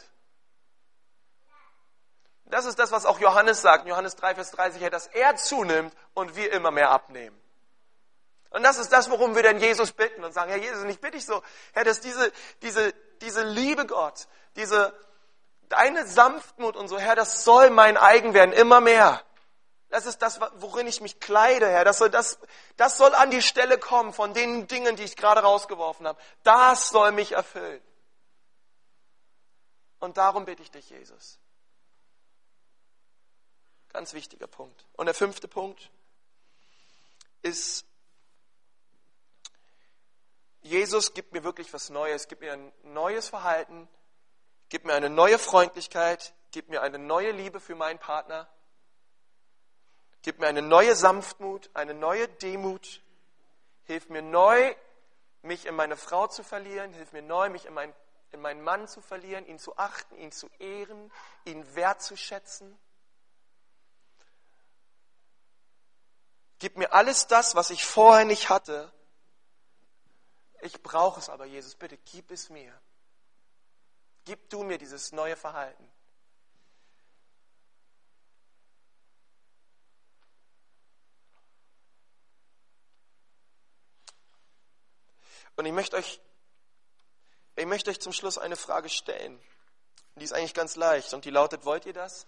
Das 2.46 2.66
ist 2.66 2.78
das, 2.78 2.92
was 2.92 3.06
auch 3.06 3.20
Johannes 3.20 3.62
sagt, 3.62 3.88
Johannes 3.88 4.16
3, 4.18 4.36
Vers 4.36 4.52
30, 4.52 4.90
dass 4.92 5.08
er 5.08 5.36
zunimmt 5.36 5.96
und 6.14 6.36
wir 6.36 6.52
immer 6.52 6.70
mehr 6.70 6.92
abnehmen. 6.92 7.40
Und 8.52 8.64
das 8.64 8.78
ist 8.78 8.92
das, 8.92 9.10
worum 9.10 9.36
wir 9.36 9.44
denn 9.44 9.60
Jesus 9.60 9.92
bitten 9.94 10.24
und 10.24 10.34
sagen, 10.34 10.52
Herr 10.52 10.60
Jesus, 10.60 10.84
ich 10.84 11.00
bitte 11.00 11.18
dich 11.18 11.26
so, 11.26 11.42
Herr, 11.74 11.84
dass 11.84 12.02
diese, 12.02 12.32
diese, 12.62 12.94
diese 13.22 13.44
Liebe 13.44 13.86
Gott, 13.86 14.28
diese, 14.56 14.94
deine 15.70 16.06
Sanftmut 16.06 16.76
und 16.76 16.88
so, 16.88 17.00
Herr, 17.00 17.16
das 17.16 17.44
soll 17.44 17.70
mein 17.70 17.98
eigen 17.98 18.34
werden, 18.34 18.54
immer 18.54 18.80
mehr. 18.82 19.24
Das 19.96 20.06
ist 20.06 20.22
das, 20.22 20.42
worin 20.56 20.88
ich 20.88 21.00
mich 21.00 21.22
kleide, 21.22 21.70
Herr. 21.70 21.86
Das 21.86 22.00
soll, 22.00 22.10
das, 22.10 22.38
das 22.76 22.98
soll 22.98 23.16
an 23.16 23.32
die 23.32 23.42
Stelle 23.42 23.78
kommen 23.78 24.12
von 24.12 24.34
den 24.34 24.68
Dingen, 24.68 24.98
die 24.98 25.04
ich 25.04 25.16
gerade 25.16 25.40
rausgeworfen 25.40 26.06
habe. 26.06 26.22
Das 26.44 26.90
soll 26.90 27.14
mich 27.14 27.32
erfüllen. 27.32 27.82
Und 30.00 30.18
darum 30.18 30.44
bitte 30.44 30.62
ich 30.64 30.70
dich, 30.70 30.90
Jesus. 30.90 31.40
Ganz 33.94 34.12
wichtiger 34.12 34.48
Punkt. 34.48 34.86
Und 34.98 35.06
der 35.06 35.16
fünfte 35.16 35.48
Punkt 35.48 35.90
ist, 37.42 37.86
Jesus 40.62 41.14
gibt 41.14 41.32
mir 41.32 41.46
wirklich 41.46 41.74
was 41.74 41.90
Neues, 41.90 42.28
gibt 42.28 42.42
mir 42.42 42.52
ein 42.52 42.74
neues 42.84 43.30
Verhalten, 43.30 43.88
gibt 44.68 44.84
mir 44.84 44.94
eine 44.94 45.10
neue 45.10 45.40
Freundlichkeit, 45.40 46.34
gibt 46.52 46.68
mir 46.68 46.82
eine 46.82 47.00
neue 47.00 47.32
Liebe 47.32 47.62
für 47.62 47.76
meinen 47.76 47.98
Partner, 47.98 48.50
gibt 50.26 50.40
mir 50.40 50.48
eine 50.48 50.64
neue 50.64 50.96
Sanftmut, 50.96 51.70
eine 51.76 51.94
neue 51.94 52.28
Demut, 52.28 53.02
hilft 53.84 54.10
mir 54.10 54.24
neu, 54.24 54.76
mich 55.44 55.68
in 55.68 55.76
meine 55.76 55.96
Frau 55.96 56.28
zu 56.28 56.44
verlieren, 56.44 56.92
hilft 56.94 57.14
mir 57.14 57.22
neu, 57.22 57.50
mich 57.50 57.66
in, 57.66 57.74
mein, 57.76 57.94
in 58.32 58.42
meinen 58.42 58.64
Mann 58.64 58.88
zu 58.88 59.02
verlieren, 59.02 59.46
ihn 59.46 59.60
zu 59.60 59.78
achten, 59.78 60.18
ihn 60.18 60.32
zu 60.32 60.50
ehren, 60.58 61.12
ihn 61.46 61.76
wertzuschätzen. 61.76 62.76
Gib 66.58 66.76
mir 66.78 66.92
alles 66.92 67.28
das, 67.28 67.56
was 67.56 67.70
ich 67.70 67.86
vorher 67.86 68.26
nicht 68.26 68.50
hatte, 68.50 68.92
ich 70.62 70.82
brauche 70.82 71.20
es 71.20 71.30
aber, 71.30 71.46
Jesus, 71.46 71.76
bitte 71.76 71.98
gib 71.98 72.32
es 72.32 72.50
mir. 72.50 72.74
Gib 74.24 74.50
du 74.50 74.64
mir 74.64 74.80
dieses 74.80 75.12
neue 75.12 75.36
Verhalten. 75.36 75.88
Und 85.56 85.66
ich 85.66 85.74
möchte 85.74 85.96
euch, 85.96 86.22
ich 87.56 87.66
möchte 87.66 87.90
euch 87.90 88.02
zum 88.02 88.14
Schluss 88.14 88.38
eine 88.38 88.56
Frage 88.56 88.90
stellen. 88.90 89.42
Die 90.16 90.24
ist 90.24 90.34
eigentlich 90.34 90.54
ganz 90.54 90.76
leicht 90.76 91.14
und 91.14 91.26
die 91.26 91.30
lautet, 91.30 91.66
wollt 91.66 91.86
ihr 91.86 91.94
das? 91.94 92.26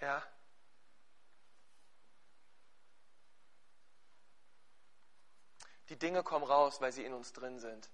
Ja. 0.00 0.22
Die 5.88 5.98
Dinge 5.98 6.22
kommen 6.22 6.44
raus, 6.44 6.80
weil 6.80 6.92
sie 6.92 7.04
in 7.04 7.12
uns 7.12 7.32
drin 7.32 7.58
sind. 7.58 7.90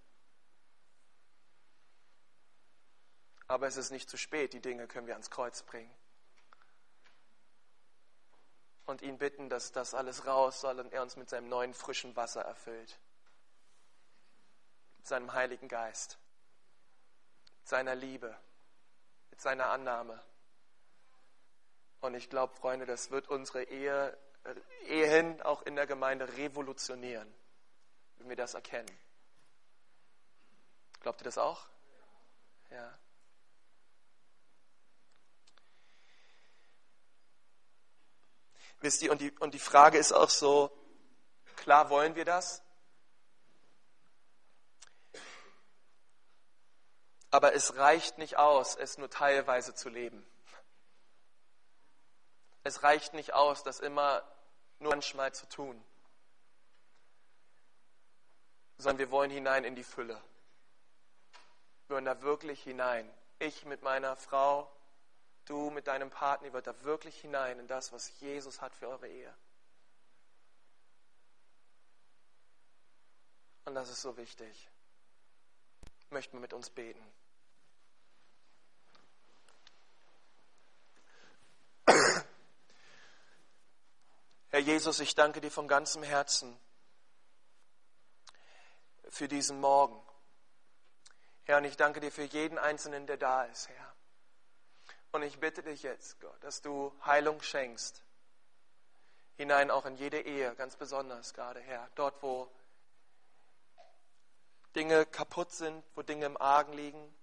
Aber 3.49 3.67
es 3.67 3.77
ist 3.77 3.91
nicht 3.91 4.09
zu 4.09 4.17
spät, 4.17 4.53
die 4.53 4.61
Dinge 4.61 4.87
können 4.87 5.09
wir 5.09 5.15
ans 5.15 5.31
Kreuz 5.31 5.63
bringen. 5.65 5.93
Und 8.91 9.03
ihn 9.03 9.19
bitten, 9.19 9.49
dass 9.49 9.73
das 9.73 9.95
alles 9.95 10.27
raus 10.27 10.61
soll 10.61 10.81
und 10.81 10.93
er 10.93 11.03
uns 11.03 11.17
mit 11.17 11.29
seinem 11.29 11.49
neuen 11.49 11.75
frischen 11.75 12.17
Wasser 12.17 12.43
erfüllt. 12.43 12.99
Mit 14.99 15.07
seinem 15.07 15.33
Heiligen 15.33 15.69
Geist. 15.69 16.19
Mit 17.61 17.69
seiner 17.69 17.95
Liebe. 17.95 18.37
Mit 19.31 19.41
seiner 19.41 19.67
Annahme. 19.71 20.21
Und 22.01 22.15
ich 22.15 22.29
glaube, 22.29 22.55
Freunde, 22.55 22.85
das 22.85 23.11
wird 23.11 23.29
unsere 23.29 23.63
Ehe, 23.63 24.17
Ehen 24.89 25.41
auch 25.43 25.63
in 25.63 25.77
der 25.77 25.87
Gemeinde 25.87 26.37
revolutionieren 26.37 27.33
wenn 28.21 28.29
wir 28.29 28.37
das 28.37 28.55
erkennen. 28.55 28.91
Glaubt 31.01 31.23
ihr 31.23 31.25
das 31.25 31.39
auch? 31.39 31.67
Ja. 32.71 32.99
Wisst 38.81 39.03
ihr, 39.03 39.13
und 39.13 39.21
die, 39.21 39.31
und 39.39 39.55
die 39.55 39.59
Frage 39.59 39.99
ist 39.99 40.13
auch 40.13 40.31
so, 40.31 40.71
klar 41.57 41.91
wollen 41.91 42.15
wir 42.15 42.25
das? 42.25 42.63
Aber 47.31 47.55
es 47.55 47.77
reicht 47.77 48.19
nicht 48.19 48.37
aus, 48.39 48.77
es 48.77 48.99
nur 48.99 49.11
teilweise 49.11 49.75
zu 49.75 49.89
leben. 49.89 50.27
Es 52.65 52.83
reicht 52.83 53.15
nicht 53.15 53.35
aus, 53.35 53.63
das 53.63 53.81
immer 53.81 54.23
nur 54.79 54.91
manchmal 54.91 55.33
zu 55.33 55.49
tun 55.49 55.85
sondern 58.81 58.99
wir 58.99 59.11
wollen 59.11 59.31
hinein 59.31 59.65
in 59.65 59.75
die 59.75 59.85
Fülle. 59.85 60.21
Wir 61.87 61.97
wollen 61.97 62.05
da 62.05 62.23
wirklich 62.23 62.63
hinein. 62.63 63.09
Ich 63.39 63.65
mit 63.67 63.83
meiner 63.83 64.17
Frau, 64.17 64.71
du 65.51 65.71
mit 65.71 65.87
deinem 65.89 66.11
Partner, 66.11 66.47
ihr 66.47 66.63
da 66.63 66.85
wirklich 66.85 67.21
hinein 67.21 67.59
in 67.59 67.67
das, 67.67 67.93
was 67.93 68.19
Jesus 68.21 68.61
hat 68.61 68.75
für 68.75 68.89
eure 68.89 69.09
Ehe. 69.09 69.35
Und 73.65 73.75
das 73.75 73.91
ist 73.91 74.01
so 74.01 74.17
wichtig. 74.17 74.71
Möchten 76.11 76.35
wir 76.35 76.41
mit 76.41 76.53
uns 76.53 76.71
beten. 76.71 77.05
Herr 84.51 84.61
Jesus, 84.61 84.99
ich 85.01 85.15
danke 85.15 85.41
dir 85.41 85.51
von 85.51 85.69
ganzem 85.69 86.03
Herzen 86.03 86.59
für 89.09 89.29
diesen 89.29 89.61
Morgen. 89.61 90.01
Herr, 91.45 91.59
und 91.59 91.65
ich 91.65 91.77
danke 91.77 92.01
dir 92.01 92.11
für 92.11 92.25
jeden 92.25 92.59
Einzelnen, 92.59 93.07
der 93.07 93.17
da 93.17 93.45
ist, 93.45 93.69
Herr. 93.69 94.00
Und 95.13 95.23
ich 95.23 95.41
bitte 95.41 95.63
dich 95.63 95.83
jetzt, 95.83 96.21
Gott, 96.21 96.43
dass 96.43 96.63
du 96.63 96.93
Heilung 97.05 97.43
schenkst. 97.43 98.05
Hinein 99.37 99.71
auch 99.71 99.87
in 99.87 99.97
jede 99.97 100.21
Ehe, 100.21 100.55
ganz 100.55 100.77
besonders 100.77 101.35
gerade, 101.35 101.61
Herr. 101.61 101.89
Dort, 101.95 102.23
wo 102.23 102.51
Dinge 104.77 105.07
kaputt 105.07 105.51
sind, 105.53 105.83
wo 105.95 106.03
Dinge 106.03 106.27
im 106.27 106.37
Argen 106.37 106.73
liegen. 106.73 107.17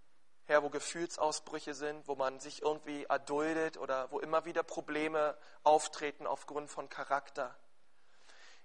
Herr, 0.45 0.63
wo 0.63 0.69
Gefühlsausbrüche 0.69 1.73
sind, 1.73 2.07
wo 2.07 2.15
man 2.15 2.39
sich 2.39 2.61
irgendwie 2.61 3.03
erduldet 3.03 3.77
oder 3.77 4.09
wo 4.11 4.19
immer 4.19 4.45
wieder 4.45 4.63
Probleme 4.63 5.37
auftreten 5.63 6.25
aufgrund 6.25 6.71
von 6.71 6.87
Charakter. 6.87 7.53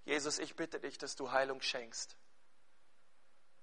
Jesus, 0.04 0.38
ich 0.38 0.54
bitte 0.54 0.78
dich, 0.78 0.96
dass 0.98 1.16
du 1.16 1.32
Heilung 1.32 1.60
schenkst 1.60 2.16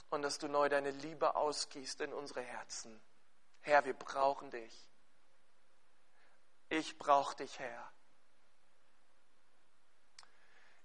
und 0.10 0.22
dass 0.22 0.38
du 0.38 0.50
neu 0.50 0.68
deine 0.68 0.92
Liebe 0.92 1.36
ausgießt 1.36 2.02
in 2.02 2.14
unsere 2.14 2.42
Herzen. 2.42 3.00
Herr, 3.62 3.86
wir 3.86 3.94
brauchen 3.94 4.52
dich. 4.52 4.89
Ich 6.70 6.98
brauche 6.98 7.36
dich, 7.38 7.58
Herr. 7.60 7.92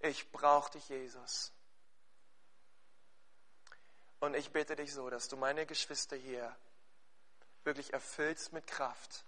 Ich 0.01 0.30
brauche 0.32 0.72
dich, 0.72 0.89
Jesus. 0.89 1.53
Und 4.20 4.35
ich 4.35 4.51
bitte 4.53 4.76
dich 4.76 4.93
so, 4.93 5.11
dass 5.11 5.28
du 5.28 5.37
meine 5.37 5.66
Geschwister 5.66 6.16
hier 6.16 6.57
wirklich 7.64 7.93
erfüllst 7.93 8.53
mit 8.53 8.66
Kraft. 8.66 9.24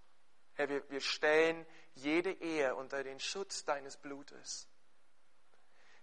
Herr, 0.55 0.69
wir, 0.69 0.89
wir 0.91 1.01
stellen 1.03 1.67
jede 1.95 2.33
Ehe 2.33 2.75
unter 2.75 3.03
den 3.05 3.21
Schutz 3.21 3.65
deines 3.65 3.99
Blutes. 3.99 4.69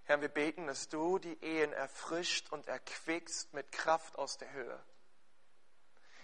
Herr, 0.03 0.21
wir 0.21 0.29
beten, 0.29 0.67
dass 0.67 0.89
du 0.89 1.17
die 1.17 1.43
Ehen 1.43 1.73
erfrischt 1.73 2.51
und 2.51 2.67
erquickst 2.67 3.53
mit 3.53 3.71
Kraft 3.71 4.17
aus 4.17 4.37
der 4.37 4.51
Höhe. 4.51 4.83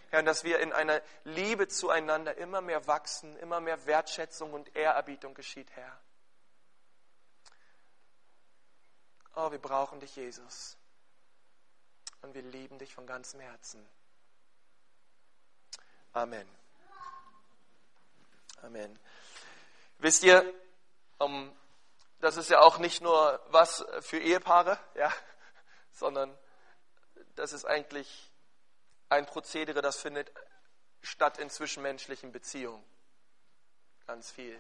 Herr, 0.10 0.24
dass 0.24 0.44
wir 0.44 0.60
in 0.60 0.74
einer 0.74 1.02
Liebe 1.24 1.68
zueinander 1.68 2.36
immer 2.38 2.62
mehr 2.62 2.88
wachsen, 2.88 3.38
immer 3.38 3.60
mehr 3.60 3.86
Wertschätzung 3.86 4.54
und 4.54 4.76
Ehrerbietung 4.76 5.34
geschieht, 5.34 5.70
Herr. 5.72 6.00
Oh, 9.36 9.52
wir 9.52 9.60
brauchen 9.60 10.00
dich, 10.00 10.16
Jesus. 10.16 10.78
Und 12.22 12.34
wir 12.34 12.42
lieben 12.42 12.80
dich 12.80 12.94
von 12.94 13.06
ganzem 13.06 13.40
Herzen. 13.40 13.88
Amen. 16.14 16.48
Amen. 18.64 19.00
Wisst 20.00 20.24
ihr, 20.24 20.54
um, 21.20 21.56
das 22.20 22.36
ist 22.36 22.50
ja 22.50 22.60
auch 22.62 22.80
nicht 22.80 23.02
nur 23.02 23.40
was 23.50 23.86
für 24.02 24.20
Ehepaare, 24.20 24.80
ja, 24.96 25.14
sondern 25.92 26.36
das 27.36 27.54
ist 27.54 27.66
eigentlich 27.66 28.29
ein 29.10 29.26
Prozedere, 29.26 29.82
das 29.82 29.98
findet 30.00 30.32
statt 31.02 31.38
in 31.40 31.50
zwischenmenschlichen 31.50 32.32
Beziehungen. 32.32 32.84
Ganz 34.08 34.32
viel. 34.32 34.60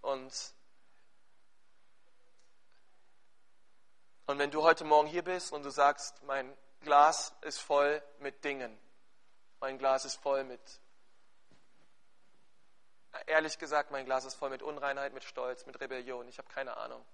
Und, 0.00 0.54
und 4.26 4.38
wenn 4.38 4.50
du 4.50 4.62
heute 4.62 4.84
Morgen 4.84 5.08
hier 5.08 5.24
bist 5.24 5.52
und 5.52 5.62
du 5.62 5.70
sagst, 5.70 6.22
mein 6.24 6.56
Glas 6.80 7.34
ist 7.42 7.58
voll 7.58 8.02
mit 8.18 8.44
Dingen, 8.44 8.78
mein 9.60 9.78
Glas 9.78 10.04
ist 10.04 10.16
voll 10.16 10.44
mit 10.44 10.60
Ehrlich 13.26 13.58
gesagt, 13.58 13.90
mein 13.90 14.04
Glas 14.04 14.24
ist 14.24 14.34
voll 14.34 14.50
mit 14.50 14.62
Unreinheit, 14.62 15.12
mit 15.14 15.24
Stolz, 15.24 15.66
mit 15.66 15.80
Rebellion. 15.80 16.26
Ich 16.28 16.38
habe 16.38 16.48
keine 16.48 16.76
Ahnung. 16.76 17.04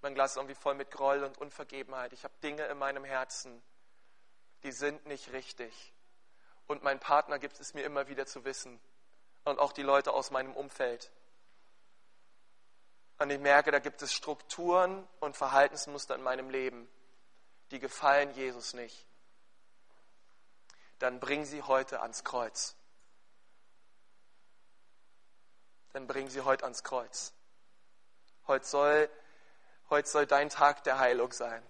Mein 0.00 0.14
Glas 0.14 0.32
ist 0.32 0.36
irgendwie 0.36 0.54
voll 0.54 0.74
mit 0.74 0.90
Groll 0.90 1.22
und 1.24 1.38
Unvergebenheit. 1.38 2.12
Ich 2.12 2.24
habe 2.24 2.34
Dinge 2.42 2.64
in 2.66 2.78
meinem 2.78 3.04
Herzen, 3.04 3.62
die 4.62 4.72
sind 4.72 5.06
nicht 5.06 5.32
richtig. 5.32 5.92
Und 6.66 6.82
mein 6.82 7.00
Partner 7.00 7.38
gibt 7.38 7.60
es 7.60 7.74
mir 7.74 7.82
immer 7.82 8.08
wieder 8.08 8.26
zu 8.26 8.44
wissen. 8.44 8.80
Und 9.44 9.58
auch 9.58 9.72
die 9.72 9.82
Leute 9.82 10.12
aus 10.12 10.30
meinem 10.30 10.54
Umfeld. 10.54 11.10
Und 13.18 13.30
ich 13.30 13.40
merke, 13.40 13.70
da 13.70 13.78
gibt 13.78 14.02
es 14.02 14.12
Strukturen 14.12 15.06
und 15.20 15.36
Verhaltensmuster 15.36 16.14
in 16.14 16.22
meinem 16.22 16.50
Leben, 16.50 16.88
die 17.70 17.78
gefallen 17.78 18.32
Jesus 18.34 18.74
nicht. 18.74 19.06
Dann 20.98 21.20
bring 21.20 21.44
sie 21.44 21.62
heute 21.62 22.00
ans 22.00 22.24
Kreuz. 22.24 22.76
dann 25.92 26.06
bring 26.06 26.28
sie 26.28 26.40
heute 26.40 26.64
ans 26.64 26.82
Kreuz. 26.82 27.32
Heute 28.46 28.66
soll, 28.66 29.10
heute 29.90 30.08
soll 30.08 30.26
dein 30.26 30.48
Tag 30.48 30.82
der 30.84 30.98
Heilung 30.98 31.32
sein. 31.32 31.62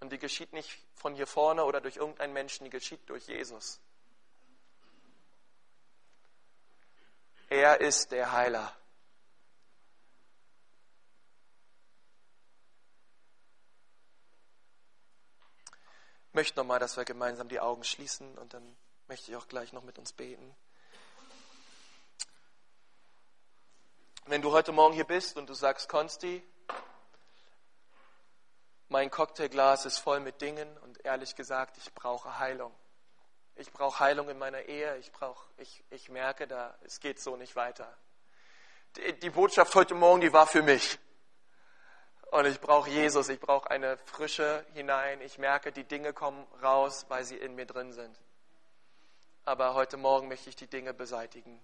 Und 0.00 0.10
die 0.10 0.18
geschieht 0.18 0.52
nicht 0.52 0.83
von 1.04 1.14
hier 1.14 1.26
vorne 1.26 1.66
oder 1.66 1.82
durch 1.82 1.96
irgendeinen 1.96 2.32
Menschen, 2.32 2.64
die 2.64 2.70
geschieht 2.70 3.06
durch 3.10 3.26
Jesus. 3.26 3.78
Er 7.50 7.78
ist 7.82 8.10
der 8.10 8.32
Heiler. 8.32 8.74
Ich 16.28 16.34
möchte 16.34 16.58
nochmal, 16.58 16.78
dass 16.78 16.96
wir 16.96 17.04
gemeinsam 17.04 17.50
die 17.50 17.60
Augen 17.60 17.84
schließen 17.84 18.38
und 18.38 18.54
dann 18.54 18.74
möchte 19.06 19.30
ich 19.30 19.36
auch 19.36 19.46
gleich 19.46 19.74
noch 19.74 19.82
mit 19.82 19.98
uns 19.98 20.14
beten. 20.14 20.56
Wenn 24.24 24.40
du 24.40 24.52
heute 24.52 24.72
Morgen 24.72 24.94
hier 24.94 25.04
bist 25.04 25.36
und 25.36 25.50
du 25.50 25.52
sagst, 25.52 25.90
Konsti, 25.90 26.42
mein 28.88 29.10
Cocktailglas 29.10 29.86
ist 29.86 29.98
voll 29.98 30.20
mit 30.20 30.40
Dingen 30.40 30.68
und 30.78 31.04
ehrlich 31.04 31.36
gesagt, 31.36 31.78
ich 31.78 31.92
brauche 31.94 32.38
Heilung. 32.38 32.72
Ich 33.56 33.72
brauche 33.72 34.00
Heilung 34.00 34.28
in 34.28 34.38
meiner 34.38 34.62
Ehe. 34.62 34.96
Ich, 34.98 35.12
brauch, 35.12 35.44
ich, 35.58 35.84
ich 35.90 36.08
merke, 36.08 36.46
da, 36.46 36.76
es 36.82 37.00
geht 37.00 37.20
so 37.20 37.36
nicht 37.36 37.56
weiter. 37.56 37.96
Die, 38.96 39.18
die 39.20 39.30
Botschaft 39.30 39.74
heute 39.74 39.94
Morgen, 39.94 40.20
die 40.20 40.32
war 40.32 40.46
für 40.46 40.62
mich. 40.62 40.98
Und 42.32 42.46
ich 42.46 42.60
brauche 42.60 42.90
Jesus. 42.90 43.28
Ich 43.28 43.38
brauche 43.38 43.70
eine 43.70 43.96
Frische 43.98 44.66
hinein. 44.74 45.20
Ich 45.20 45.38
merke, 45.38 45.70
die 45.70 45.84
Dinge 45.84 46.12
kommen 46.12 46.46
raus, 46.62 47.06
weil 47.08 47.24
sie 47.24 47.36
in 47.36 47.54
mir 47.54 47.66
drin 47.66 47.92
sind. 47.92 48.20
Aber 49.44 49.74
heute 49.74 49.96
Morgen 49.96 50.28
möchte 50.28 50.48
ich 50.48 50.56
die 50.56 50.66
Dinge 50.66 50.94
beseitigen 50.94 51.60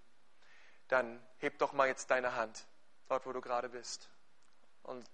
dann 0.90 1.22
heb 1.38 1.58
doch 1.58 1.72
mal 1.72 1.86
jetzt 1.86 2.10
deine 2.10 2.34
Hand, 2.34 2.66
dort 3.08 3.24
wo 3.26 3.32
du 3.32 3.40
gerade 3.40 3.68
bist. 3.68 4.08
Und 4.82 5.08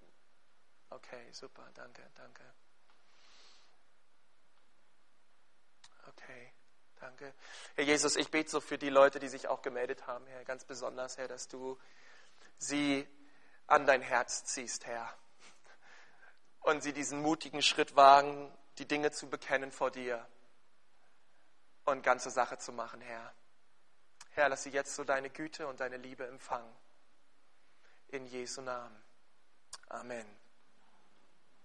okay, 0.90 1.32
super, 1.32 1.68
danke, 1.74 2.02
danke. 2.14 2.42
Okay, 6.08 6.52
danke. 7.00 7.34
Herr 7.74 7.84
Jesus, 7.84 8.16
ich 8.16 8.30
bete 8.30 8.50
so 8.50 8.60
für 8.60 8.78
die 8.78 8.90
Leute, 8.90 9.18
die 9.18 9.28
sich 9.28 9.48
auch 9.48 9.62
gemeldet 9.62 10.06
haben, 10.06 10.26
Herr, 10.26 10.44
ganz 10.44 10.64
besonders, 10.64 11.18
Herr, 11.18 11.28
dass 11.28 11.48
du 11.48 11.78
sie 12.58 13.06
an 13.66 13.86
dein 13.86 14.02
Herz 14.02 14.44
ziehst, 14.44 14.86
Herr. 14.86 15.12
Und 16.60 16.82
sie 16.82 16.92
diesen 16.92 17.22
mutigen 17.22 17.62
Schritt 17.62 17.96
wagen, 17.96 18.52
die 18.78 18.86
Dinge 18.86 19.10
zu 19.10 19.28
bekennen 19.28 19.72
vor 19.72 19.90
dir 19.90 20.26
und 21.84 22.02
ganze 22.02 22.30
Sache 22.30 22.58
zu 22.58 22.72
machen, 22.72 23.00
Herr. 23.00 23.32
Herr, 24.30 24.48
lass 24.48 24.64
sie 24.64 24.70
jetzt 24.70 24.94
so 24.94 25.04
deine 25.04 25.30
Güte 25.30 25.66
und 25.66 25.80
deine 25.80 25.96
Liebe 25.96 26.26
empfangen. 26.26 26.70
In 28.08 28.26
Jesu 28.26 28.60
Namen. 28.60 29.02
Amen. 29.88 30.26